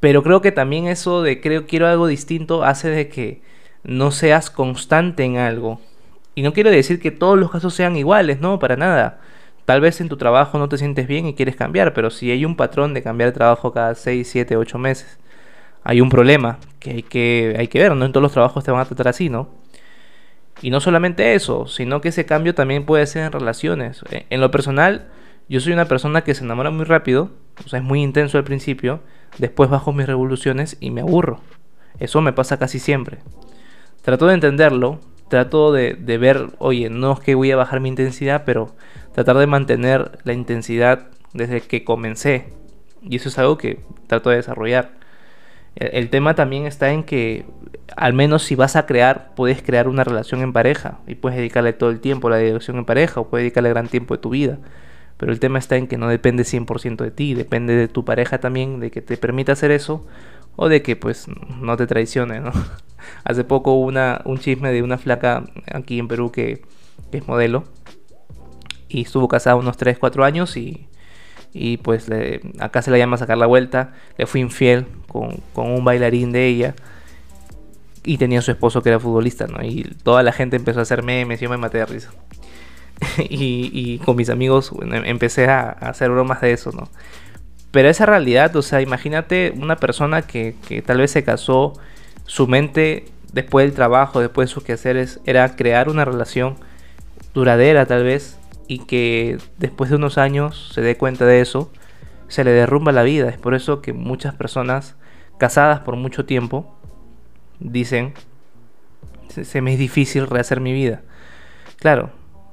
Pero 0.00 0.22
creo 0.22 0.42
que 0.42 0.52
también 0.52 0.86
eso 0.86 1.22
de 1.22 1.40
creo 1.40 1.66
quiero 1.66 1.86
algo 1.86 2.06
distinto 2.06 2.62
hace 2.62 2.90
de 2.90 3.08
que 3.08 3.40
no 3.84 4.10
seas 4.10 4.50
constante 4.50 5.24
en 5.24 5.38
algo. 5.38 5.80
Y 6.34 6.42
no 6.42 6.52
quiero 6.52 6.70
decir 6.70 7.00
que 7.00 7.10
todos 7.10 7.38
los 7.38 7.50
casos 7.50 7.74
sean 7.74 7.96
iguales, 7.96 8.40
no, 8.40 8.58
para 8.58 8.76
nada. 8.76 9.20
Tal 9.64 9.80
vez 9.80 10.00
en 10.00 10.08
tu 10.08 10.16
trabajo 10.18 10.58
no 10.58 10.68
te 10.68 10.78
sientes 10.78 11.06
bien 11.06 11.26
y 11.26 11.34
quieres 11.34 11.56
cambiar, 11.56 11.94
pero 11.94 12.10
si 12.10 12.30
hay 12.30 12.44
un 12.44 12.56
patrón 12.56 12.92
de 12.92 13.02
cambiar 13.02 13.30
de 13.30 13.34
trabajo 13.34 13.72
cada 13.72 13.94
6, 13.94 14.28
7, 14.28 14.56
8 14.56 14.78
meses, 14.78 15.18
hay 15.84 16.00
un 16.00 16.08
problema 16.08 16.58
que 16.80 16.90
hay 16.90 17.02
que, 17.02 17.54
hay 17.58 17.68
que 17.68 17.78
ver, 17.78 17.94
no 17.94 18.04
en 18.04 18.12
todos 18.12 18.22
los 18.22 18.32
trabajos 18.32 18.64
te 18.64 18.70
van 18.70 18.80
a 18.80 18.84
tratar 18.86 19.08
así, 19.08 19.28
¿no? 19.28 19.48
Y 20.62 20.70
no 20.70 20.80
solamente 20.80 21.34
eso, 21.34 21.66
sino 21.66 22.00
que 22.00 22.08
ese 22.08 22.24
cambio 22.24 22.54
también 22.54 22.86
puede 22.86 23.06
ser 23.06 23.24
en 23.24 23.32
relaciones. 23.32 24.02
E, 24.10 24.26
en 24.30 24.40
lo 24.40 24.50
personal, 24.50 25.08
yo 25.48 25.60
soy 25.60 25.74
una 25.74 25.84
persona 25.84 26.22
que 26.22 26.34
se 26.34 26.42
enamora 26.42 26.70
muy 26.70 26.84
rápido, 26.84 27.30
o 27.64 27.68
sea, 27.68 27.80
es 27.80 27.84
muy 27.84 28.02
intenso 28.02 28.38
al 28.38 28.44
principio, 28.44 29.00
después 29.38 29.68
bajo 29.68 29.92
mis 29.92 30.06
revoluciones 30.06 30.78
y 30.80 30.90
me 30.90 31.02
aburro. 31.02 31.40
Eso 31.98 32.20
me 32.22 32.32
pasa 32.32 32.58
casi 32.58 32.78
siempre. 32.78 33.18
Trato 34.02 34.26
de 34.26 34.34
entenderlo, 34.34 35.00
trato 35.28 35.72
de, 35.72 35.94
de 35.94 36.18
ver, 36.18 36.48
oye, 36.58 36.88
no 36.88 37.12
es 37.12 37.20
que 37.20 37.34
voy 37.34 37.50
a 37.50 37.56
bajar 37.56 37.80
mi 37.80 37.90
intensidad, 37.90 38.44
pero 38.46 38.74
tratar 39.14 39.36
de 39.36 39.46
mantener 39.46 40.18
la 40.24 40.32
intensidad 40.32 41.08
desde 41.34 41.60
que 41.60 41.84
comencé. 41.84 42.52
Y 43.02 43.16
eso 43.16 43.28
es 43.28 43.38
algo 43.38 43.58
que 43.58 43.80
trato 44.06 44.30
de 44.30 44.36
desarrollar. 44.36 45.03
El 45.76 46.08
tema 46.10 46.34
también 46.34 46.66
está 46.66 46.92
en 46.92 47.02
que, 47.02 47.44
al 47.96 48.12
menos 48.12 48.44
si 48.44 48.54
vas 48.54 48.76
a 48.76 48.86
crear, 48.86 49.34
puedes 49.34 49.62
crear 49.62 49.88
una 49.88 50.04
relación 50.04 50.40
en 50.42 50.52
pareja 50.52 50.98
y 51.06 51.16
puedes 51.16 51.36
dedicarle 51.36 51.72
todo 51.72 51.90
el 51.90 52.00
tiempo 52.00 52.28
a 52.28 52.32
la 52.32 52.36
dirección 52.38 52.76
en 52.76 52.84
pareja 52.84 53.20
o 53.20 53.28
puedes 53.28 53.42
dedicarle 53.44 53.70
gran 53.70 53.88
tiempo 53.88 54.14
de 54.14 54.22
tu 54.22 54.30
vida. 54.30 54.58
Pero 55.16 55.32
el 55.32 55.40
tema 55.40 55.58
está 55.58 55.76
en 55.76 55.86
que 55.86 55.98
no 55.98 56.08
depende 56.08 56.44
100% 56.44 56.96
de 56.96 57.10
ti, 57.10 57.34
depende 57.34 57.74
de 57.74 57.88
tu 57.88 58.04
pareja 58.04 58.38
también, 58.38 58.80
de 58.80 58.90
que 58.90 59.00
te 59.00 59.16
permita 59.16 59.52
hacer 59.52 59.70
eso 59.70 60.06
o 60.56 60.68
de 60.68 60.82
que 60.82 60.96
pues 60.96 61.26
no 61.60 61.76
te 61.76 61.86
traicione, 61.86 62.40
¿no? 62.40 62.52
Hace 63.24 63.44
poco 63.44 63.72
hubo 63.74 63.86
una, 63.86 64.22
un 64.24 64.38
chisme 64.38 64.72
de 64.72 64.82
una 64.82 64.98
flaca 64.98 65.44
aquí 65.72 65.98
en 65.98 66.08
Perú 66.08 66.30
que, 66.30 66.62
que 67.10 67.18
es 67.18 67.28
modelo 67.28 67.64
y 68.88 69.02
estuvo 69.02 69.28
casada 69.28 69.56
unos 69.56 69.76
3, 69.76 69.98
4 69.98 70.24
años 70.24 70.56
y 70.56 70.86
y 71.54 71.76
pues 71.76 72.10
acá 72.58 72.82
se 72.82 72.90
la 72.90 72.98
llama 72.98 73.16
sacar 73.16 73.38
la 73.38 73.46
vuelta, 73.46 73.92
le 74.18 74.26
fui 74.26 74.40
infiel 74.40 74.86
con, 75.06 75.40
un 75.54 75.84
bailarín 75.84 76.32
de 76.32 76.48
ella 76.48 76.74
y 78.02 78.18
tenía 78.18 78.42
su 78.42 78.50
esposo 78.50 78.82
que 78.82 78.88
era 78.88 78.98
futbolista, 78.98 79.46
¿no? 79.46 79.64
Y 79.64 79.84
toda 80.02 80.24
la 80.24 80.32
gente 80.32 80.56
empezó 80.56 80.80
a 80.80 80.82
hacer 80.82 81.04
memes, 81.04 81.40
yo 81.40 81.48
me 81.48 81.56
maté 81.56 81.78
de 81.78 81.86
risa. 81.86 82.10
y, 83.18 83.98
con 83.98 84.16
mis 84.16 84.30
amigos 84.30 84.72
empecé 84.82 85.46
a, 85.46 85.70
hacer 85.70 86.10
bromas 86.10 86.40
de 86.40 86.52
eso, 86.52 86.72
¿no? 86.72 86.88
Pero 87.70 87.88
esa 87.88 88.04
realidad, 88.04 88.54
o 88.56 88.62
sea, 88.62 88.80
imagínate 88.80 89.52
una 89.56 89.76
persona 89.76 90.22
que, 90.22 90.56
que 90.66 90.82
tal 90.82 90.98
vez 90.98 91.12
se 91.12 91.22
casó, 91.22 91.72
su 92.26 92.48
mente 92.48 93.06
después 93.32 93.66
del 93.66 93.74
trabajo, 93.74 94.20
después 94.20 94.48
de 94.48 94.54
sus 94.54 94.64
quehaceres, 94.64 95.20
era 95.24 95.54
crear 95.54 95.88
una 95.88 96.04
relación 96.04 96.56
duradera 97.32 97.86
tal 97.86 98.02
vez, 98.02 98.38
y 98.66 98.80
que 98.80 99.38
después 99.58 99.90
de 99.90 99.96
unos 99.96 100.18
años 100.18 100.70
se 100.72 100.80
dé 100.80 100.96
cuenta 100.96 101.26
de 101.26 101.40
eso, 101.40 101.70
se 102.28 102.44
le 102.44 102.52
derrumba 102.52 102.92
la 102.92 103.02
vida. 103.02 103.28
Es 103.28 103.38
por 103.38 103.54
eso 103.54 103.82
que 103.82 103.92
muchas 103.92 104.34
personas 104.34 104.96
casadas 105.38 105.80
por 105.80 105.96
mucho 105.96 106.24
tiempo 106.24 106.76
dicen, 107.60 108.14
se, 109.28 109.60
me 109.60 109.72
es 109.72 109.78
difícil 109.78 110.26
rehacer 110.26 110.60
mi 110.60 110.72
vida. 110.72 111.02
Claro, 111.78 112.10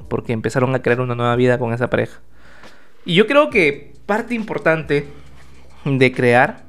porque 0.09 0.33
empezaron 0.33 0.73
a 0.75 0.81
crear 0.81 1.01
una 1.01 1.15
nueva 1.15 1.35
vida 1.35 1.57
con 1.57 1.73
esa 1.73 1.89
pareja. 1.89 2.19
Y 3.05 3.15
yo 3.15 3.27
creo 3.27 3.49
que 3.49 3.93
parte 4.05 4.35
importante 4.35 5.07
de 5.85 6.11
crear, 6.11 6.63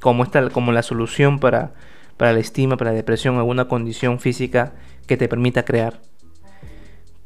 como, 0.00 0.24
esta, 0.24 0.50
como 0.50 0.72
la 0.72 0.82
solución 0.82 1.38
para, 1.38 1.74
para 2.16 2.32
la 2.32 2.40
estima, 2.40 2.76
para 2.76 2.90
la 2.90 2.96
depresión, 2.96 3.36
alguna 3.36 3.68
condición 3.68 4.18
física 4.20 4.72
que 5.06 5.16
te 5.16 5.28
permita 5.28 5.64
crear, 5.64 6.00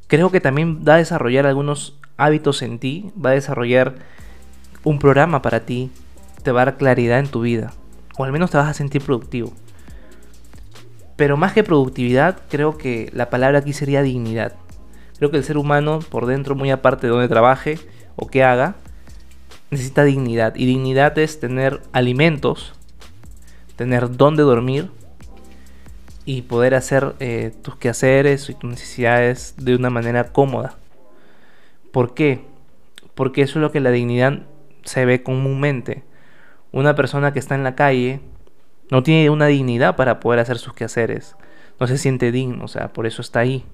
creo 0.06 0.30
que 0.30 0.40
también 0.40 0.84
va 0.86 0.94
a 0.94 0.98
desarrollar 0.98 1.46
algunos 1.46 1.98
hábitos 2.16 2.62
en 2.62 2.78
ti, 2.78 3.10
va 3.22 3.30
a 3.30 3.34
desarrollar 3.34 3.94
un 4.84 4.98
programa 4.98 5.42
para 5.42 5.60
ti, 5.60 5.90
te 6.42 6.52
va 6.52 6.62
a 6.62 6.64
dar 6.66 6.76
claridad 6.76 7.18
en 7.18 7.28
tu 7.28 7.40
vida, 7.40 7.72
o 8.16 8.25
al 8.25 8.32
menos 8.32 8.50
te 8.50 8.56
vas 8.56 8.68
a 8.68 8.75
sentir 8.75 9.02
productivo. 9.02 9.52
Pero 11.16 11.36
más 11.36 11.52
que 11.52 11.64
productividad, 11.64 12.38
creo 12.50 12.76
que 12.76 13.10
la 13.12 13.30
palabra 13.30 13.58
aquí 13.58 13.72
sería 13.72 14.02
dignidad. 14.02 14.54
Creo 15.18 15.30
que 15.30 15.38
el 15.38 15.44
ser 15.44 15.56
humano, 15.56 16.00
por 16.10 16.26
dentro, 16.26 16.54
muy 16.54 16.70
aparte 16.70 17.06
de 17.06 17.12
donde 17.12 17.28
trabaje 17.28 17.78
o 18.16 18.26
qué 18.26 18.44
haga, 18.44 18.76
necesita 19.70 20.04
dignidad. 20.04 20.54
Y 20.56 20.66
dignidad 20.66 21.18
es 21.18 21.40
tener 21.40 21.80
alimentos, 21.92 22.75
tener 23.76 24.16
dónde 24.16 24.42
dormir, 24.42 24.90
y 26.26 26.42
poder 26.42 26.75
hacer 26.75 27.14
eh, 27.21 27.52
tus 27.62 27.76
quehaceres 27.76 28.50
y 28.50 28.54
tus 28.54 28.68
necesidades 28.68 29.54
de 29.56 29.76
una 29.76 29.90
manera 29.90 30.25
cómoda. 30.33 30.75
¿Por 31.92 32.14
qué? 32.14 32.40
Porque 33.14 33.42
eso 33.42 33.59
es 33.59 33.62
lo 33.62 33.73
que 33.73 33.80
la 33.80 33.92
dignidad 33.92 34.40
se 34.85 35.06
ve 35.06 35.23
comúnmente. 35.23 36.02
Una 36.73 36.97
persona 36.97 37.33
que 37.33 37.38
está 37.38 37.54
en 37.54 37.62
la 37.62 37.76
calle 37.76 38.21
no 38.90 39.04
tiene 39.04 39.30
una 39.30 39.47
dignidad 39.47 39.95
para 39.95 40.18
poder 40.18 40.40
hacer 40.40 40.59
sus 40.59 40.75
quehaceres. 40.75 41.37
No 41.78 41.87
se 41.87 41.97
siente 41.97 42.33
digno, 42.33 42.64
o 42.64 42.68
sea, 42.68 42.92
por 42.92 43.06
eso 43.06 43.23
está 43.23 43.40
ahí. 43.40 43.64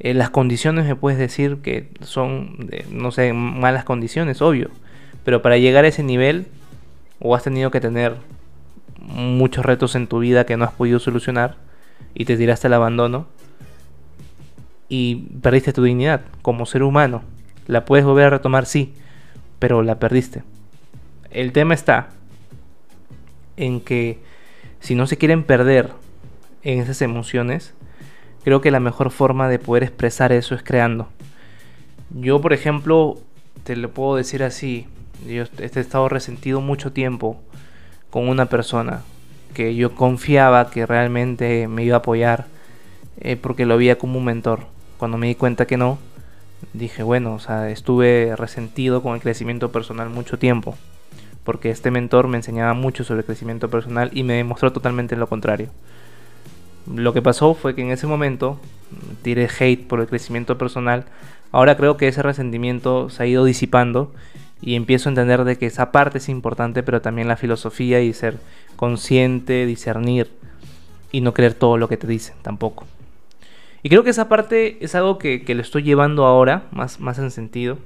Eh, 0.00 0.12
las 0.12 0.28
condiciones 0.28 0.84
me 0.84 0.96
puedes 0.96 1.18
decir 1.18 1.58
que 1.62 1.88
son, 2.02 2.68
no 2.90 3.10
sé, 3.10 3.32
malas 3.32 3.84
condiciones, 3.84 4.42
obvio. 4.42 4.70
Pero 5.24 5.40
para 5.40 5.56
llegar 5.56 5.86
a 5.86 5.88
ese 5.88 6.02
nivel, 6.02 6.46
o 7.20 7.34
has 7.34 7.42
tenido 7.42 7.70
que 7.70 7.80
tener 7.80 8.16
muchos 9.06 9.64
retos 9.64 9.94
en 9.94 10.06
tu 10.06 10.18
vida 10.18 10.46
que 10.46 10.56
no 10.56 10.64
has 10.64 10.72
podido 10.72 10.98
solucionar 10.98 11.56
y 12.14 12.24
te 12.24 12.36
tiraste 12.36 12.66
al 12.66 12.74
abandono 12.74 13.26
y 14.88 15.16
perdiste 15.42 15.72
tu 15.72 15.82
dignidad 15.82 16.22
como 16.42 16.66
ser 16.66 16.82
humano. 16.82 17.22
La 17.66 17.84
puedes 17.84 18.04
volver 18.04 18.26
a 18.26 18.30
retomar, 18.30 18.66
sí, 18.66 18.94
pero 19.58 19.82
la 19.82 19.98
perdiste. 19.98 20.42
El 21.30 21.52
tema 21.52 21.74
está 21.74 22.10
en 23.56 23.80
que 23.80 24.18
si 24.80 24.94
no 24.94 25.06
se 25.06 25.16
quieren 25.16 25.44
perder 25.44 25.90
en 26.62 26.80
esas 26.80 27.02
emociones, 27.02 27.74
creo 28.44 28.60
que 28.60 28.70
la 28.70 28.80
mejor 28.80 29.10
forma 29.10 29.48
de 29.48 29.58
poder 29.58 29.82
expresar 29.82 30.32
eso 30.32 30.54
es 30.54 30.62
creando. 30.62 31.08
Yo, 32.10 32.40
por 32.40 32.52
ejemplo, 32.52 33.18
te 33.64 33.76
lo 33.76 33.90
puedo 33.90 34.16
decir 34.16 34.42
así, 34.42 34.86
yo 35.26 35.44
he 35.58 35.64
estado 35.64 36.08
resentido 36.08 36.60
mucho 36.60 36.92
tiempo 36.92 37.40
con 38.10 38.28
una 38.28 38.46
persona 38.46 39.02
que 39.54 39.74
yo 39.74 39.94
confiaba 39.94 40.70
que 40.70 40.86
realmente 40.86 41.68
me 41.68 41.84
iba 41.84 41.96
a 41.96 41.98
apoyar 41.98 42.46
eh, 43.20 43.36
porque 43.36 43.66
lo 43.66 43.78
veía 43.78 43.98
como 43.98 44.18
un 44.18 44.24
mentor. 44.24 44.60
Cuando 44.98 45.16
me 45.16 45.28
di 45.28 45.34
cuenta 45.34 45.66
que 45.66 45.76
no, 45.76 45.98
dije, 46.72 47.02
bueno, 47.02 47.34
o 47.34 47.38
sea, 47.38 47.70
estuve 47.70 48.34
resentido 48.36 49.02
con 49.02 49.14
el 49.14 49.20
crecimiento 49.20 49.70
personal 49.70 50.10
mucho 50.10 50.38
tiempo, 50.38 50.76
porque 51.44 51.70
este 51.70 51.90
mentor 51.90 52.28
me 52.28 52.36
enseñaba 52.36 52.74
mucho 52.74 53.04
sobre 53.04 53.24
crecimiento 53.24 53.68
personal 53.70 54.10
y 54.12 54.22
me 54.22 54.34
demostró 54.34 54.72
totalmente 54.72 55.16
lo 55.16 55.28
contrario. 55.28 55.68
Lo 56.92 57.12
que 57.12 57.22
pasó 57.22 57.54
fue 57.54 57.74
que 57.74 57.82
en 57.82 57.90
ese 57.90 58.06
momento 58.06 58.60
tiré 59.22 59.48
hate 59.58 59.86
por 59.86 60.00
el 60.00 60.06
crecimiento 60.06 60.58
personal. 60.58 61.04
Ahora 61.50 61.76
creo 61.76 61.96
que 61.96 62.08
ese 62.08 62.22
resentimiento 62.22 63.08
se 63.10 63.22
ha 63.22 63.26
ido 63.26 63.44
disipando 63.44 64.12
y 64.60 64.76
empiezo 64.76 65.08
a 65.08 65.12
entender 65.12 65.44
de 65.44 65.56
que 65.56 65.66
esa 65.66 65.92
parte 65.92 66.18
es 66.18 66.28
importante, 66.28 66.82
pero 66.82 67.02
también 67.02 67.28
la 67.28 67.36
filosofía 67.36 68.00
y 68.00 68.12
ser 68.12 68.38
consciente, 68.76 69.66
discernir 69.66 70.30
y 71.12 71.20
no 71.20 71.34
creer 71.34 71.54
todo 71.54 71.76
lo 71.76 71.88
que 71.88 71.96
te 71.96 72.06
dicen 72.06 72.36
tampoco. 72.42 72.86
Y 73.82 73.90
creo 73.90 74.02
que 74.02 74.10
esa 74.10 74.28
parte 74.28 74.78
es 74.82 74.94
algo 74.94 75.18
que, 75.18 75.44
que 75.44 75.54
lo 75.54 75.60
estoy 75.60 75.82
llevando 75.82 76.24
ahora, 76.24 76.64
más, 76.70 77.00
más 77.00 77.18
en 77.18 77.30
sentido, 77.30 77.78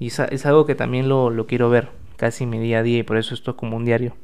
y 0.00 0.08
es, 0.08 0.46
algo 0.46 0.66
que 0.66 0.74
también 0.74 1.08
lo, 1.08 1.30
lo, 1.30 1.46
quiero 1.46 1.70
ver 1.70 1.88
casi 2.16 2.46
mi 2.46 2.58
día 2.58 2.80
a 2.80 2.82
día 2.82 2.98
y 2.98 3.02
por 3.02 3.16
eso 3.16 3.34
esto 3.34 3.52
es 3.52 3.56
como 3.56 3.76
un 3.76 3.84
diario. 3.84 4.16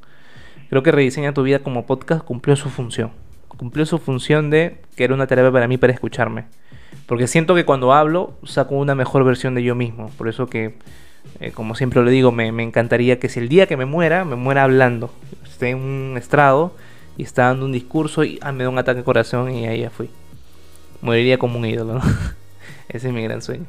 Creo 0.71 0.83
que 0.83 0.93
Rediseña 0.93 1.35
tu 1.35 1.43
vida 1.43 1.61
como 1.61 1.87
podcast 1.87 2.25
cumplió 2.25 2.57
su 2.57 2.69
función. 2.69 3.11
Cumplió 3.49 3.87
su 3.87 3.99
función 3.99 4.51
de 4.51 4.81
que 4.97 5.05
era 5.05 5.15
una 5.15 5.27
terapia 5.27 5.53
para 5.53 5.69
mí 5.69 5.77
para 5.77 5.93
escucharme. 5.93 6.47
Porque 7.07 7.27
siento 7.27 7.55
que 7.55 7.65
cuando 7.65 7.93
hablo 7.93 8.35
saco 8.45 8.75
una 8.75 8.95
mejor 8.95 9.25
versión 9.25 9.55
de 9.55 9.63
yo 9.63 9.75
mismo. 9.75 10.11
Por 10.17 10.29
eso 10.29 10.47
que 10.47 10.75
eh, 11.41 11.51
como 11.51 11.75
siempre 11.75 12.03
lo 12.03 12.11
digo, 12.11 12.33
me, 12.33 12.47
encantaría 12.47 13.19
que 13.19 13.29
si 13.29 13.41
el 13.41 13.49
día 13.49 13.67
que 13.67 13.77
me 13.77 13.85
muera, 13.85 14.25
me 14.25 14.37
muera 14.37 14.65
hablando. 14.65 15.11
Esté 15.45 15.71
en 15.71 15.79
un 15.79 16.17
estrado 16.17 16.75
y 17.17 17.23
está 17.23 17.45
dando 17.45 17.67
un 17.67 17.73
discurso 17.73 18.25
y 18.25 18.39
ah, 18.41 18.53
me 18.53 18.65
da 18.65 18.71
un 18.71 18.79
ataque 18.79 18.99
de 18.99 19.05
corazón 19.05 19.53
y 19.53 19.67
ahí 19.67 19.81
ya 19.81 19.91
fui. 19.91 20.11
Moriría 21.01 21.39
como 21.39 21.59
un 21.59 21.67
ídolo, 21.67 22.01
Ese 22.89 23.09
es 23.09 23.15
mi 23.15 23.23
gran 23.23 23.43
sueño. 23.43 23.65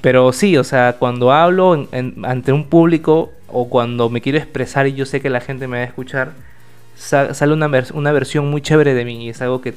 Pero 0.00 0.32
sí, 0.32 0.56
o 0.58 0.64
sea, 0.64 0.96
cuando 0.98 1.32
hablo 1.32 1.88
ante 2.24 2.52
un 2.52 2.68
público 2.68 3.30
o 3.48 3.70
cuando 3.70 4.10
me 4.10 4.20
quiero 4.20 4.36
expresar 4.36 4.86
y 4.86 4.92
yo 4.92 5.06
sé 5.06 5.20
que 5.20 5.30
la 5.30 5.40
gente 5.40 5.66
me 5.66 5.78
va 5.78 5.82
a 5.84 5.86
escuchar, 5.86 6.32
sale 6.94 7.52
una, 7.52 7.70
una 7.94 8.12
versión 8.12 8.50
muy 8.50 8.60
chévere 8.60 8.92
de 8.92 9.04
mí 9.04 9.24
y 9.24 9.28
es 9.30 9.40
algo 9.40 9.62
que 9.62 9.72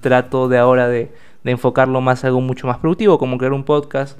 trato 0.00 0.48
de 0.48 0.56
ahora 0.56 0.88
de, 0.88 1.10
de 1.44 1.50
enfocarlo 1.50 2.00
más 2.00 2.24
a 2.24 2.28
algo 2.28 2.40
mucho 2.40 2.66
más 2.66 2.78
productivo, 2.78 3.18
como 3.18 3.36
crear 3.36 3.52
un 3.52 3.64
podcast 3.64 4.16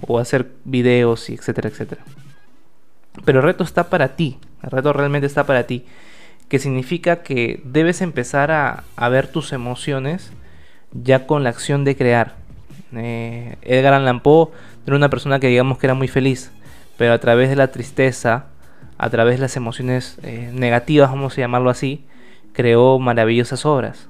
o 0.00 0.18
hacer 0.18 0.50
videos 0.64 1.30
y 1.30 1.34
etcétera, 1.34 1.68
etcétera. 1.68 2.02
Pero 3.24 3.40
el 3.40 3.44
reto 3.44 3.64
está 3.64 3.90
para 3.90 4.16
ti, 4.16 4.38
el 4.62 4.70
reto 4.70 4.92
realmente 4.92 5.26
está 5.26 5.44
para 5.44 5.66
ti, 5.66 5.84
que 6.48 6.58
significa 6.58 7.22
que 7.22 7.60
debes 7.64 8.00
empezar 8.00 8.50
a, 8.50 9.08
ver 9.08 9.28
tus 9.28 9.52
emociones 9.52 10.32
ya 10.92 11.26
con 11.26 11.44
la 11.44 11.50
acción 11.50 11.84
de 11.84 11.96
crear. 11.96 12.34
Eh, 12.94 13.56
Edgar 13.62 13.94
Allan 13.94 14.20
Poe 14.20 14.48
era 14.86 14.96
una 14.96 15.08
persona 15.10 15.40
que 15.40 15.48
digamos 15.48 15.78
que 15.78 15.86
era 15.86 15.94
muy 15.94 16.08
feliz, 16.08 16.50
pero 16.96 17.12
a 17.12 17.18
través 17.18 17.48
de 17.48 17.56
la 17.56 17.68
tristeza, 17.68 18.46
a 18.98 19.10
través 19.10 19.36
de 19.36 19.42
las 19.42 19.56
emociones 19.56 20.18
eh, 20.22 20.50
negativas, 20.52 21.10
vamos 21.10 21.36
a 21.36 21.40
llamarlo 21.40 21.70
así, 21.70 22.04
creó 22.52 22.98
maravillosas 22.98 23.64
obras. 23.64 24.08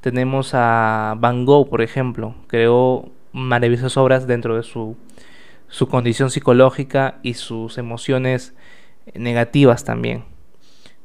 Tenemos 0.00 0.50
a 0.54 1.14
Van 1.18 1.44
Gogh, 1.44 1.68
por 1.68 1.80
ejemplo, 1.82 2.34
creó 2.48 3.10
maravillosas 3.32 3.96
obras 3.96 4.26
dentro 4.26 4.56
de 4.56 4.62
su, 4.62 4.96
su 5.68 5.88
condición 5.88 6.30
psicológica 6.30 7.18
y 7.22 7.34
sus 7.34 7.78
emociones 7.78 8.54
negativas 9.14 9.84
también. 9.84 10.24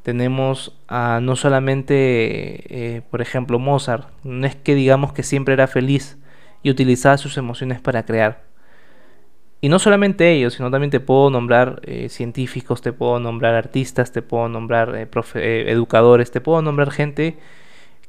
Tenemos 0.03 0.77
a 0.87 1.19
no 1.21 1.35
solamente, 1.35 2.95
eh, 2.95 3.01
por 3.09 3.21
ejemplo, 3.21 3.59
Mozart, 3.59 4.07
no 4.23 4.47
es 4.47 4.55
que 4.55 4.75
digamos 4.75 5.11
que 5.11 5.23
siempre 5.23 5.53
era 5.53 5.67
feliz 5.67 6.17
y 6.63 6.69
utilizaba 6.69 7.17
sus 7.17 7.37
emociones 7.37 7.81
para 7.81 8.05
crear. 8.05 8.47
Y 9.59 9.69
no 9.69 9.79
solamente 9.79 10.31
ellos, 10.31 10.53
sino 10.53 10.69
también 10.69 10.91
te 10.91 10.99
puedo 10.99 11.29
nombrar 11.29 11.81
eh, 11.83 12.09
científicos, 12.09 12.81
te 12.81 12.93
puedo 12.93 13.19
nombrar 13.19 13.55
artistas, 13.55 14.11
te 14.11 14.21
puedo 14.21 14.47
nombrar 14.47 14.95
eh, 14.95 15.65
educadores, 15.67 16.31
te 16.31 16.41
puedo 16.41 16.61
nombrar 16.61 16.91
gente 16.91 17.37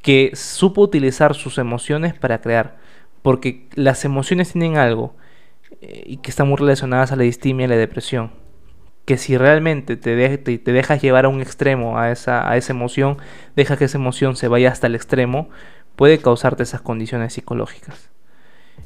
que 0.03 0.31
supo 0.35 0.83
utilizar 0.83 1.35
sus 1.35 1.59
emociones 1.59 2.15
para 2.15 2.41
crear. 2.41 2.77
Porque 3.23 3.69
las 3.75 4.05
emociones 4.05 4.53
tienen 4.53 4.77
algo 4.77 5.15
eh, 5.81 6.05
y 6.07 6.17
que 6.19 6.31
están 6.31 6.49
muy 6.49 6.57
relacionadas 6.57 7.13
a 7.13 7.17
la 7.17 7.25
distimia 7.25 7.67
y 7.67 7.69
la 7.69 7.77
depresión. 7.77 8.33
Que 9.05 9.17
si 9.17 9.37
realmente 9.37 9.97
te, 9.97 10.39
te, 10.39 10.73
dejas 10.73 11.01
llevar 11.01 11.25
a 11.25 11.29
un 11.29 11.41
extremo, 11.41 11.99
a 11.99 12.11
esa, 12.11 12.51
a 12.51 12.57
esa 12.57 12.73
emoción, 12.73 13.17
deja 13.57 13.77
que 13.77 13.85
esa 13.85 13.99
emoción 13.99 14.37
se 14.37 14.49
vaya 14.49 14.71
hasta 14.71 14.87
el 14.87 14.95
extremo, 14.95 15.49
puede 15.97 16.19
causarte 16.19 16.63
esas 16.63 16.83
condiciones 16.83 17.33
psicológicas. 17.33 18.11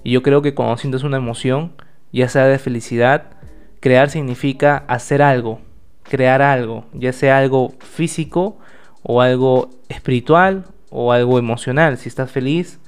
Y 0.04 0.12
yo 0.12 0.22
creo 0.22 0.42
que 0.42 0.54
cuando 0.54 0.76
sientes 0.76 1.02
una 1.02 1.16
emoción, 1.16 1.72
ya 2.12 2.28
sea 2.28 2.46
de 2.46 2.58
felicidad, 2.58 3.36
Crear 3.82 4.10
significa 4.10 4.84
hacer 4.86 5.22
algo, 5.22 5.60
crear 6.04 6.40
algo, 6.40 6.84
ya 6.92 7.12
sea 7.12 7.38
algo 7.38 7.72
físico 7.80 8.56
o 9.02 9.20
algo 9.20 9.70
espiritual 9.88 10.66
o 10.88 11.10
algo 11.10 11.36
emocional. 11.36 11.98
Si 11.98 12.08
estás 12.08 12.30
feliz, 12.30 12.78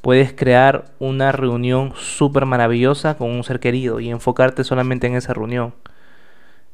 puedes 0.00 0.32
crear 0.32 0.86
una 0.98 1.32
reunión 1.32 1.92
súper 1.96 2.46
maravillosa 2.46 3.16
con 3.16 3.30
un 3.30 3.44
ser 3.44 3.60
querido 3.60 4.00
y 4.00 4.10
enfocarte 4.10 4.64
solamente 4.64 5.06
en 5.06 5.14
esa 5.14 5.34
reunión. 5.34 5.74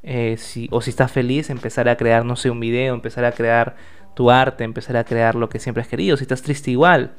Eh, 0.02 0.36
si, 0.38 0.68
o 0.70 0.80
si 0.80 0.90
estás 0.90 1.10
feliz, 1.10 1.50
empezar 1.50 1.88
a 1.88 1.96
crear, 1.96 2.24
no 2.24 2.36
sé, 2.36 2.50
un 2.50 2.60
video, 2.60 2.94
empezar 2.94 3.24
a 3.24 3.32
crear 3.32 3.76
tu 4.14 4.30
arte, 4.30 4.64
empezar 4.64 4.96
a 4.96 5.04
crear 5.04 5.34
lo 5.34 5.48
que 5.48 5.58
siempre 5.58 5.82
has 5.82 5.88
querido. 5.88 6.16
Si 6.16 6.24
estás 6.24 6.42
triste, 6.42 6.70
igual. 6.70 7.12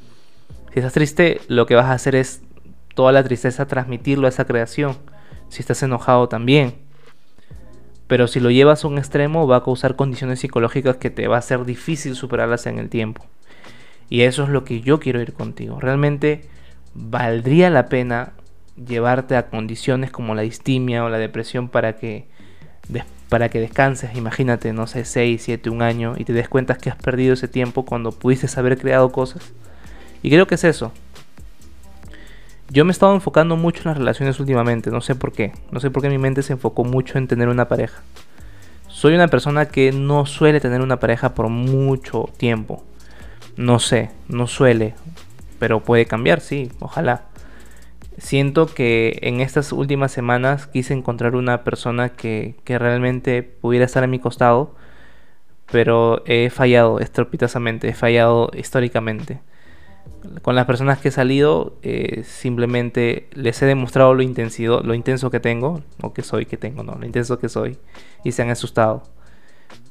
Si 0.74 0.80
estás 0.80 0.94
triste, 0.94 1.42
lo 1.48 1.66
que 1.66 1.76
vas 1.76 1.88
a 1.88 1.94
hacer 1.94 2.16
es 2.16 2.42
toda 2.96 3.12
la 3.12 3.24
tristeza 3.24 3.68
transmitirlo 3.68 4.28
a 4.28 4.30
esa 4.30 4.46
creación. 4.46 4.98
Si 5.50 5.62
estás 5.62 5.84
enojado, 5.84 6.30
también. 6.30 6.76
Pero 8.08 8.28
si 8.28 8.40
lo 8.40 8.50
llevas 8.50 8.86
a 8.86 8.88
un 8.88 8.98
extremo, 8.98 9.48
va 9.48 9.58
a 9.58 9.64
causar 9.64 9.98
condiciones 9.98 10.40
psicológicas 10.40 10.96
que 10.96 11.10
te 11.10 11.28
va 11.28 11.38
a 11.38 11.42
ser 11.42 11.66
difícil 11.66 12.16
superarlas 12.16 12.66
en 12.66 12.80
el 12.80 12.90
tiempo. 12.90 13.26
Y 14.10 14.22
eso 14.22 14.44
es 14.44 14.50
lo 14.50 14.64
que 14.64 14.82
yo 14.82 15.00
quiero 15.00 15.22
ir 15.22 15.34
contigo. 15.34 15.80
Realmente 15.80 16.46
valdría 16.94 17.70
la 17.70 17.90
pena 17.90 18.34
llevarte 18.78 19.36
a 19.36 19.48
condiciones 19.48 20.12
como 20.12 20.36
la 20.36 20.44
distimia 20.44 21.04
o 21.04 21.10
la 21.10 21.18
depresión 21.18 21.70
para 21.70 21.98
que, 21.98 22.28
para 23.30 23.50
que 23.50 23.60
descanses, 23.60 24.16
imagínate, 24.16 24.72
no 24.74 24.88
sé, 24.88 25.04
6, 25.04 25.42
7, 25.42 25.70
un 25.70 25.82
año 25.82 26.16
y 26.18 26.26
te 26.26 26.34
des 26.34 26.48
cuenta 26.48 26.76
que 26.76 26.90
has 26.90 26.96
perdido 26.96 27.34
ese 27.34 27.48
tiempo 27.48 27.86
cuando 27.86 28.12
pudiste 28.12 28.48
haber 28.60 28.78
creado 28.78 29.12
cosas. 29.12 29.52
Y 30.24 30.30
creo 30.30 30.48
que 30.48 30.56
es 30.56 30.64
eso. 30.64 30.92
Yo 32.70 32.84
me 32.84 32.90
he 32.90 32.92
estado 32.92 33.14
enfocando 33.14 33.56
mucho 33.56 33.82
en 33.84 33.90
las 33.90 33.98
relaciones 33.98 34.40
últimamente, 34.40 34.92
no 34.92 35.02
sé 35.02 35.16
por 35.16 35.32
qué. 35.32 35.54
No 35.72 35.80
sé 35.80 35.90
por 35.90 36.02
qué 36.02 36.10
mi 36.10 36.18
mente 36.18 36.44
se 36.44 36.54
enfocó 36.54 36.84
mucho 36.84 37.18
en 37.18 37.28
tener 37.28 37.48
una 37.48 37.68
pareja. 37.68 38.02
Soy 38.90 39.14
una 39.14 39.28
persona 39.28 39.68
que 39.68 39.92
no 39.92 40.26
suele 40.26 40.60
tener 40.60 40.82
una 40.82 41.00
pareja 41.00 41.34
por 41.34 41.50
mucho 41.50 42.30
tiempo. 42.38 42.84
No 43.58 43.80
sé, 43.80 44.12
no 44.28 44.46
suele, 44.46 44.94
pero 45.58 45.82
puede 45.82 46.06
cambiar, 46.06 46.42
sí, 46.42 46.72
ojalá. 46.80 47.26
Siento 48.20 48.68
que 48.68 49.18
en 49.24 49.42
estas 49.42 49.72
últimas 49.72 50.12
semanas 50.12 50.68
quise 50.68 50.94
encontrar 50.94 51.36
una 51.36 51.64
persona 51.64 52.10
que, 52.10 52.56
que 52.64 52.78
realmente 52.78 53.44
pudiera 53.44 53.86
estar 53.86 54.04
a 54.04 54.08
mi 54.08 54.20
costado, 54.20 54.76
pero 55.72 56.24
he 56.26 56.50
fallado 56.52 57.00
estrepitosamente, 57.00 57.90
he 57.90 57.94
fallado 57.94 58.52
históricamente. 58.56 59.40
Con 60.42 60.56
las 60.56 60.66
personas 60.66 61.00
que 61.00 61.10
he 61.10 61.12
salido, 61.12 61.78
eh, 61.82 62.24
simplemente 62.26 63.28
les 63.34 63.62
he 63.62 63.66
demostrado 63.66 64.14
lo, 64.14 64.22
intensido, 64.22 64.82
lo 64.82 64.94
intenso 64.94 65.32
que 65.32 65.40
tengo, 65.40 65.82
o 66.02 66.14
que 66.14 66.22
soy, 66.22 66.46
que 66.46 66.58
tengo, 66.58 66.84
no, 66.84 66.96
lo 66.96 67.06
intenso 67.06 67.40
que 67.40 67.50
soy, 67.50 67.78
y 68.24 68.32
se 68.32 68.44
han 68.44 68.50
asustado 68.50 69.04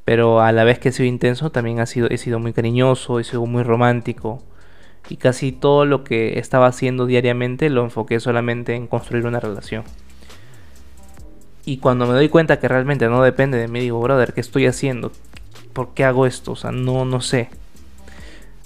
pero 0.07 0.41
a 0.41 0.53
la 0.53 0.63
vez 0.63 0.79
que 0.79 0.91
he 0.91 0.93
sido 0.93 1.09
intenso 1.09 1.51
también 1.51 1.81
ha 1.81 1.87
sido, 1.87 2.09
he 2.09 2.17
sido 2.17 2.39
muy 2.39 2.53
cariñoso, 2.53 3.19
he 3.19 3.25
sido 3.25 3.45
muy 3.45 3.65
romántico 3.65 4.41
y 5.09 5.17
casi 5.17 5.51
todo 5.51 5.85
lo 5.85 6.05
que 6.05 6.39
estaba 6.39 6.69
haciendo 6.69 7.07
diariamente 7.07 7.69
lo 7.71 7.83
enfoqué 7.83 8.21
solamente 8.21 8.77
en 8.77 8.87
construir 8.87 9.27
una 9.27 9.41
relación. 9.41 9.83
Y 11.65 11.79
cuando 11.79 12.07
me 12.07 12.15
doy 12.15 12.29
cuenta 12.29 12.61
que 12.61 12.69
realmente 12.69 13.09
no 13.09 13.21
depende 13.21 13.59
de 13.59 13.67
mí, 13.67 13.81
digo, 13.81 14.01
brother, 14.01 14.33
¿qué 14.33 14.41
estoy 14.41 14.67
haciendo? 14.67 15.11
¿Por 15.73 15.93
qué 15.93 16.05
hago 16.05 16.25
esto? 16.25 16.53
O 16.53 16.57
sea, 16.57 16.71
no, 16.71 17.05
no 17.05 17.21
sé. 17.21 17.49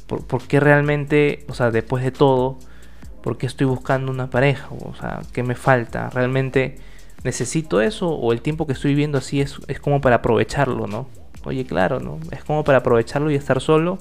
¿Por, 0.07 0.27
¿Por, 0.27 0.47
qué 0.47 0.61
realmente, 0.61 1.47
o 1.49 1.55
sea, 1.55 1.71
después 1.71 2.05
de 2.05 2.11
todo, 2.11 2.59
por 3.23 3.39
qué 3.39 3.47
estoy 3.47 3.67
buscando 3.67 4.13
una 4.13 4.29
pareja? 4.29 4.69
O 4.85 4.95
sea, 4.95 5.23
¿qué 5.33 5.43
me 5.43 5.55
falta? 5.55 6.11
¿Realmente 6.11 6.77
necesito 7.25 7.81
eso? 7.81 8.11
¿O 8.11 8.35
el 8.35 8.43
tiempo 8.43 8.67
que 8.67 8.75
estoy 8.75 8.91
viviendo 8.91 9.17
así 9.17 9.41
es, 9.41 9.59
es 9.69 9.81
como 9.81 10.03
para 10.03 10.17
aprovecharlo, 10.17 10.87
no? 10.87 11.09
Oye, 11.45 11.65
claro, 11.65 12.01
¿no? 12.01 12.19
Es 12.31 12.45
como 12.45 12.65
para 12.65 12.79
aprovecharlo 12.79 13.31
y 13.31 13.35
estar 13.35 13.61
solo 13.61 13.99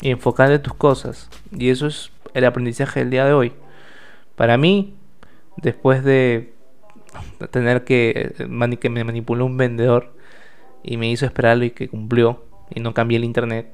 y 0.00 0.10
enfocar 0.10 0.50
en 0.50 0.62
tus 0.62 0.74
cosas. 0.74 1.28
Y 1.52 1.70
eso 1.70 1.86
es 1.86 2.10
el 2.34 2.44
aprendizaje 2.44 3.00
del 3.00 3.10
día 3.10 3.24
de 3.24 3.32
hoy. 3.32 3.52
Para 4.36 4.56
mí, 4.56 4.94
después 5.56 6.04
de 6.04 6.52
tener 7.50 7.84
que, 7.84 8.34
que 8.80 8.90
me 8.90 9.04
manipuló 9.04 9.46
un 9.46 9.56
vendedor 9.56 10.14
y 10.82 10.96
me 10.96 11.10
hizo 11.10 11.26
esperarlo 11.26 11.64
y 11.64 11.70
que 11.70 11.88
cumplió 11.88 12.44
y 12.74 12.80
no 12.80 12.94
cambié 12.94 13.18
el 13.18 13.24
internet. 13.24 13.68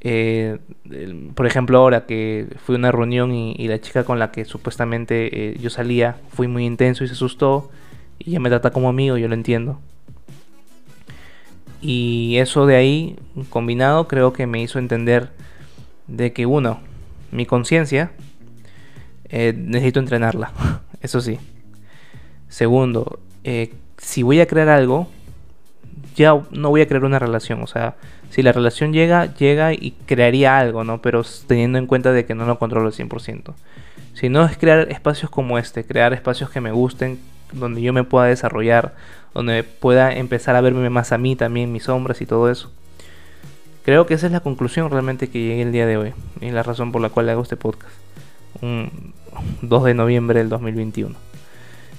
Eh, 0.00 0.58
por 1.34 1.46
ejemplo, 1.46 1.78
ahora 1.78 2.04
que 2.04 2.46
fui 2.58 2.74
a 2.74 2.78
una 2.78 2.92
reunión 2.92 3.32
y, 3.32 3.68
la 3.68 3.80
chica 3.80 4.04
con 4.04 4.18
la 4.18 4.30
que 4.30 4.44
supuestamente 4.44 5.52
eh, 5.52 5.58
yo 5.58 5.70
salía 5.70 6.16
fue 6.28 6.46
muy 6.46 6.66
intenso 6.66 7.04
y 7.04 7.08
se 7.08 7.14
asustó 7.14 7.70
y 8.18 8.32
ya 8.32 8.40
me 8.40 8.50
trata 8.50 8.70
como 8.70 8.88
amigo, 8.88 9.16
yo 9.16 9.28
lo 9.28 9.34
entiendo. 9.34 9.80
Y 11.86 12.38
eso 12.38 12.64
de 12.64 12.76
ahí, 12.76 13.16
combinado, 13.50 14.08
creo 14.08 14.32
que 14.32 14.46
me 14.46 14.62
hizo 14.62 14.78
entender 14.78 15.28
de 16.06 16.32
que 16.32 16.46
uno, 16.46 16.80
mi 17.30 17.44
conciencia, 17.44 18.12
eh, 19.28 19.52
necesito 19.54 20.00
entrenarla, 20.00 20.50
eso 21.02 21.20
sí. 21.20 21.38
Segundo, 22.48 23.18
eh, 23.44 23.74
si 23.98 24.22
voy 24.22 24.40
a 24.40 24.46
crear 24.46 24.70
algo, 24.70 25.08
ya 26.16 26.40
no 26.50 26.70
voy 26.70 26.80
a 26.80 26.88
crear 26.88 27.04
una 27.04 27.18
relación. 27.18 27.62
O 27.62 27.66
sea, 27.66 27.96
si 28.30 28.40
la 28.40 28.52
relación 28.52 28.94
llega, 28.94 29.34
llega 29.34 29.74
y 29.74 29.94
crearía 30.06 30.56
algo, 30.56 30.84
¿no? 30.84 31.02
Pero 31.02 31.22
teniendo 31.46 31.76
en 31.76 31.86
cuenta 31.86 32.12
de 32.12 32.24
que 32.24 32.34
no 32.34 32.46
lo 32.46 32.58
controlo 32.58 32.86
al 32.86 32.94
100%. 32.94 33.52
Si 34.14 34.30
no 34.30 34.46
es 34.46 34.56
crear 34.56 34.90
espacios 34.90 35.30
como 35.30 35.58
este, 35.58 35.84
crear 35.84 36.14
espacios 36.14 36.48
que 36.48 36.62
me 36.62 36.72
gusten, 36.72 37.18
donde 37.54 37.82
yo 37.82 37.92
me 37.92 38.04
pueda 38.04 38.26
desarrollar, 38.26 38.94
donde 39.32 39.62
pueda 39.62 40.12
empezar 40.12 40.56
a 40.56 40.60
verme 40.60 40.90
más 40.90 41.12
a 41.12 41.18
mí 41.18 41.36
también, 41.36 41.72
mis 41.72 41.84
sombras 41.84 42.20
y 42.20 42.26
todo 42.26 42.50
eso. 42.50 42.70
Creo 43.84 44.06
que 44.06 44.14
esa 44.14 44.26
es 44.26 44.32
la 44.32 44.40
conclusión 44.40 44.90
realmente 44.90 45.28
que 45.28 45.40
llegué 45.40 45.62
el 45.62 45.72
día 45.72 45.86
de 45.86 45.96
hoy 45.96 46.12
y 46.40 46.50
la 46.50 46.62
razón 46.62 46.92
por 46.92 47.02
la 47.02 47.10
cual 47.10 47.28
hago 47.28 47.42
este 47.42 47.56
podcast. 47.56 47.92
Un 48.62 49.12
2 49.62 49.84
de 49.84 49.94
noviembre 49.94 50.38
del 50.38 50.48
2021. 50.48 51.14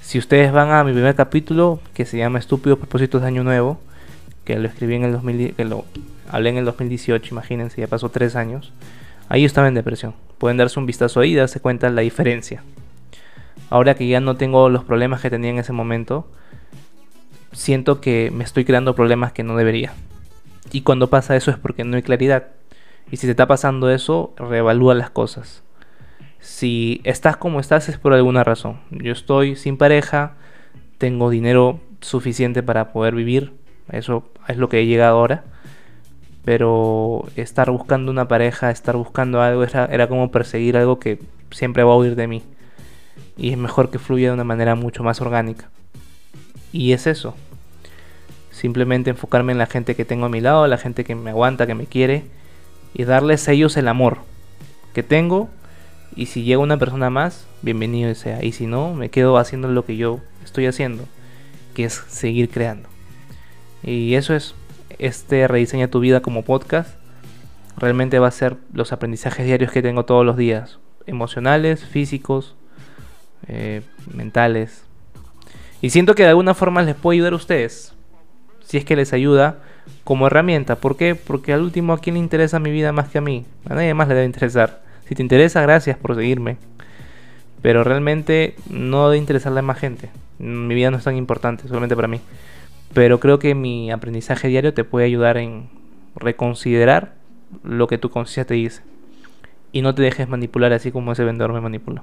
Si 0.02 0.18
ustedes 0.18 0.52
van 0.52 0.70
a 0.70 0.84
mi 0.84 0.92
primer 0.92 1.14
capítulo 1.14 1.80
que 1.94 2.06
se 2.06 2.18
llama 2.18 2.38
Estúpidos 2.38 2.78
propósitos 2.78 3.22
de 3.22 3.28
año 3.28 3.44
nuevo, 3.44 3.78
que 4.44 4.58
lo 4.58 4.68
escribí 4.68 4.94
en 4.94 5.04
el 5.04 5.12
2000, 5.12 5.54
que 5.54 5.64
lo 5.64 5.84
hablé 6.30 6.50
en 6.50 6.56
el 6.56 6.64
2018, 6.64 7.34
imagínense, 7.34 7.80
ya 7.80 7.86
pasó 7.86 8.08
3 8.08 8.36
años. 8.36 8.72
Ahí 9.28 9.44
estaba 9.44 9.68
en 9.68 9.74
depresión. 9.74 10.14
Pueden 10.38 10.56
darse 10.56 10.78
un 10.78 10.86
vistazo 10.86 11.20
ahí 11.20 11.32
y 11.32 11.34
darse 11.34 11.60
cuenta 11.60 11.90
la 11.90 12.02
diferencia. 12.02 12.62
Ahora 13.70 13.94
que 13.94 14.06
ya 14.06 14.20
no 14.20 14.36
tengo 14.36 14.68
los 14.68 14.84
problemas 14.84 15.20
que 15.20 15.30
tenía 15.30 15.50
en 15.50 15.58
ese 15.58 15.72
momento, 15.72 16.28
siento 17.52 18.00
que 18.00 18.30
me 18.32 18.44
estoy 18.44 18.64
creando 18.64 18.94
problemas 18.94 19.32
que 19.32 19.42
no 19.42 19.56
debería. 19.56 19.92
Y 20.72 20.82
cuando 20.82 21.08
pasa 21.08 21.36
eso 21.36 21.50
es 21.50 21.58
porque 21.58 21.84
no 21.84 21.96
hay 21.96 22.02
claridad. 22.02 22.48
Y 23.10 23.16
si 23.16 23.26
te 23.26 23.32
está 23.32 23.46
pasando 23.46 23.90
eso, 23.90 24.34
reevalúa 24.36 24.94
las 24.94 25.10
cosas. 25.10 25.62
Si 26.40 27.00
estás 27.04 27.36
como 27.36 27.60
estás 27.60 27.88
es 27.88 27.98
por 27.98 28.12
alguna 28.12 28.44
razón. 28.44 28.80
Yo 28.90 29.12
estoy 29.12 29.56
sin 29.56 29.76
pareja, 29.76 30.34
tengo 30.98 31.30
dinero 31.30 31.80
suficiente 32.00 32.62
para 32.62 32.92
poder 32.92 33.14
vivir. 33.14 33.52
Eso 33.90 34.24
es 34.48 34.56
lo 34.56 34.68
que 34.68 34.80
he 34.80 34.86
llegado 34.86 35.18
ahora. 35.18 35.44
Pero 36.44 37.26
estar 37.34 37.70
buscando 37.70 38.12
una 38.12 38.28
pareja, 38.28 38.70
estar 38.70 38.96
buscando 38.96 39.40
algo, 39.40 39.64
era, 39.64 39.86
era 39.86 40.08
como 40.08 40.30
perseguir 40.30 40.76
algo 40.76 41.00
que 41.00 41.18
siempre 41.50 41.82
va 41.82 41.92
a 41.92 41.96
huir 41.96 42.14
de 42.14 42.28
mí. 42.28 42.42
Y 43.36 43.52
es 43.52 43.58
mejor 43.58 43.90
que 43.90 43.98
fluya 43.98 44.28
de 44.28 44.34
una 44.34 44.44
manera 44.44 44.74
mucho 44.74 45.02
más 45.02 45.20
orgánica. 45.20 45.68
Y 46.72 46.92
es 46.92 47.06
eso. 47.06 47.34
Simplemente 48.50 49.10
enfocarme 49.10 49.52
en 49.52 49.58
la 49.58 49.66
gente 49.66 49.94
que 49.94 50.04
tengo 50.04 50.26
a 50.26 50.30
mi 50.30 50.40
lado, 50.40 50.66
la 50.66 50.78
gente 50.78 51.04
que 51.04 51.14
me 51.14 51.30
aguanta, 51.30 51.66
que 51.66 51.74
me 51.74 51.86
quiere. 51.86 52.24
Y 52.94 53.04
darles 53.04 53.46
a 53.48 53.52
ellos 53.52 53.76
el 53.76 53.88
amor 53.88 54.18
que 54.94 55.02
tengo. 55.02 55.50
Y 56.14 56.26
si 56.26 56.44
llega 56.44 56.60
una 56.60 56.78
persona 56.78 57.10
más, 57.10 57.46
bienvenido 57.60 58.14
sea. 58.14 58.42
Y 58.42 58.52
si 58.52 58.66
no, 58.66 58.94
me 58.94 59.10
quedo 59.10 59.36
haciendo 59.36 59.68
lo 59.68 59.84
que 59.84 59.98
yo 59.98 60.20
estoy 60.42 60.66
haciendo. 60.66 61.04
Que 61.74 61.84
es 61.84 62.02
seguir 62.08 62.48
creando. 62.48 62.88
Y 63.82 64.14
eso 64.14 64.34
es. 64.34 64.54
Este 64.98 65.46
rediseña 65.46 65.88
tu 65.88 66.00
vida 66.00 66.20
como 66.20 66.42
podcast. 66.42 66.96
Realmente 67.76 68.18
va 68.18 68.28
a 68.28 68.30
ser 68.30 68.56
los 68.72 68.92
aprendizajes 68.92 69.44
diarios 69.44 69.70
que 69.70 69.82
tengo 69.82 70.06
todos 70.06 70.24
los 70.24 70.38
días. 70.38 70.78
Emocionales, 71.06 71.84
físicos, 71.84 72.54
eh, 73.48 73.82
mentales, 74.12 74.86
y 75.80 75.90
siento 75.90 76.14
que 76.14 76.22
de 76.22 76.30
alguna 76.30 76.54
forma 76.54 76.82
les 76.82 76.94
puedo 76.94 77.12
ayudar 77.12 77.32
a 77.32 77.36
ustedes. 77.36 77.94
Si 78.64 78.76
es 78.76 78.84
que 78.84 78.96
les 78.96 79.12
ayuda 79.12 79.58
como 80.04 80.26
herramienta. 80.26 80.76
¿Por 80.76 80.96
qué? 80.96 81.14
Porque 81.14 81.52
al 81.52 81.62
último 81.62 81.92
a 81.92 81.98
quién 81.98 82.14
le 82.14 82.20
interesa 82.20 82.58
mi 82.58 82.70
vida 82.70 82.92
más 82.92 83.08
que 83.08 83.18
a 83.18 83.20
mí. 83.20 83.46
A 83.68 83.74
nadie 83.74 83.94
más 83.94 84.08
le 84.08 84.14
debe 84.14 84.26
interesar. 84.26 84.82
Si 85.06 85.14
te 85.14 85.22
interesa, 85.22 85.62
gracias 85.62 85.96
por 85.96 86.16
seguirme. 86.16 86.56
Pero 87.62 87.84
realmente 87.84 88.56
no 88.70 89.08
debe 89.08 89.18
interesarle 89.18 89.60
a 89.60 89.62
más 89.62 89.78
gente. 89.78 90.10
Mi 90.38 90.74
vida 90.74 90.90
no 90.90 90.96
es 90.96 91.04
tan 91.04 91.16
importante, 91.16 91.68
solamente 91.68 91.96
para 91.96 92.08
mí. 92.08 92.20
Pero 92.92 93.20
creo 93.20 93.38
que 93.38 93.54
mi 93.54 93.90
aprendizaje 93.90 94.48
diario 94.48 94.74
te 94.74 94.84
puede 94.84 95.06
ayudar 95.06 95.36
en 95.36 95.68
reconsiderar 96.14 97.14
lo 97.62 97.86
que 97.86 97.98
tu 97.98 98.10
conciencia 98.10 98.44
te 98.44 98.54
dice. 98.54 98.82
Y 99.72 99.82
no 99.82 99.94
te 99.94 100.02
dejes 100.02 100.28
manipular 100.28 100.72
así 100.72 100.90
como 100.90 101.12
ese 101.12 101.24
vendedor 101.24 101.52
me 101.52 101.60
manipuló. 101.60 102.02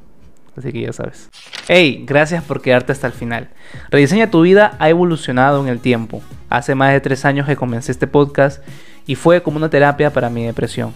Así 0.57 0.71
que 0.71 0.81
ya 0.81 0.93
sabes. 0.93 1.29
Hey, 1.67 2.03
gracias 2.05 2.43
por 2.43 2.61
quedarte 2.61 2.91
hasta 2.91 3.07
el 3.07 3.13
final. 3.13 3.49
Rediseña 3.89 4.31
tu 4.31 4.41
vida 4.41 4.75
ha 4.79 4.89
evolucionado 4.89 5.61
en 5.61 5.67
el 5.67 5.79
tiempo. 5.79 6.21
Hace 6.49 6.75
más 6.75 6.93
de 6.93 7.01
tres 7.01 7.25
años 7.25 7.47
que 7.47 7.55
comencé 7.55 7.91
este 7.91 8.07
podcast 8.07 8.63
y 9.05 9.15
fue 9.15 9.41
como 9.41 9.57
una 9.57 9.69
terapia 9.69 10.11
para 10.11 10.29
mi 10.29 10.45
depresión. 10.45 10.93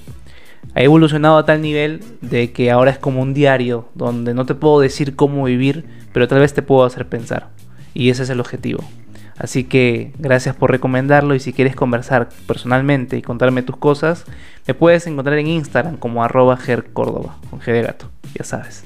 Ha 0.73 0.81
evolucionado 0.81 1.37
a 1.37 1.45
tal 1.45 1.61
nivel 1.61 2.03
de 2.21 2.51
que 2.51 2.71
ahora 2.71 2.91
es 2.91 2.99
como 2.99 3.21
un 3.21 3.33
diario 3.33 3.89
donde 3.95 4.33
no 4.33 4.45
te 4.45 4.55
puedo 4.55 4.79
decir 4.79 5.15
cómo 5.15 5.45
vivir, 5.45 5.85
pero 6.13 6.27
tal 6.27 6.39
vez 6.39 6.53
te 6.53 6.61
puedo 6.61 6.85
hacer 6.85 7.07
pensar. 7.07 7.49
Y 7.93 8.09
ese 8.09 8.23
es 8.23 8.29
el 8.29 8.39
objetivo. 8.39 8.83
Así 9.37 9.63
que 9.63 10.13
gracias 10.17 10.55
por 10.55 10.71
recomendarlo 10.71 11.35
y 11.35 11.39
si 11.39 11.53
quieres 11.53 11.75
conversar 11.75 12.29
personalmente 12.47 13.17
y 13.17 13.21
contarme 13.21 13.61
tus 13.61 13.77
cosas, 13.77 14.25
me 14.67 14.73
puedes 14.73 15.05
encontrar 15.05 15.37
en 15.37 15.47
Instagram 15.47 15.97
como 15.97 16.23
arroba 16.23 16.57
gercórdoba, 16.57 17.37
con 17.49 17.59
G 17.59 17.71
de 17.71 17.83
gato, 17.83 18.09
ya 18.33 18.43
sabes. 18.43 18.83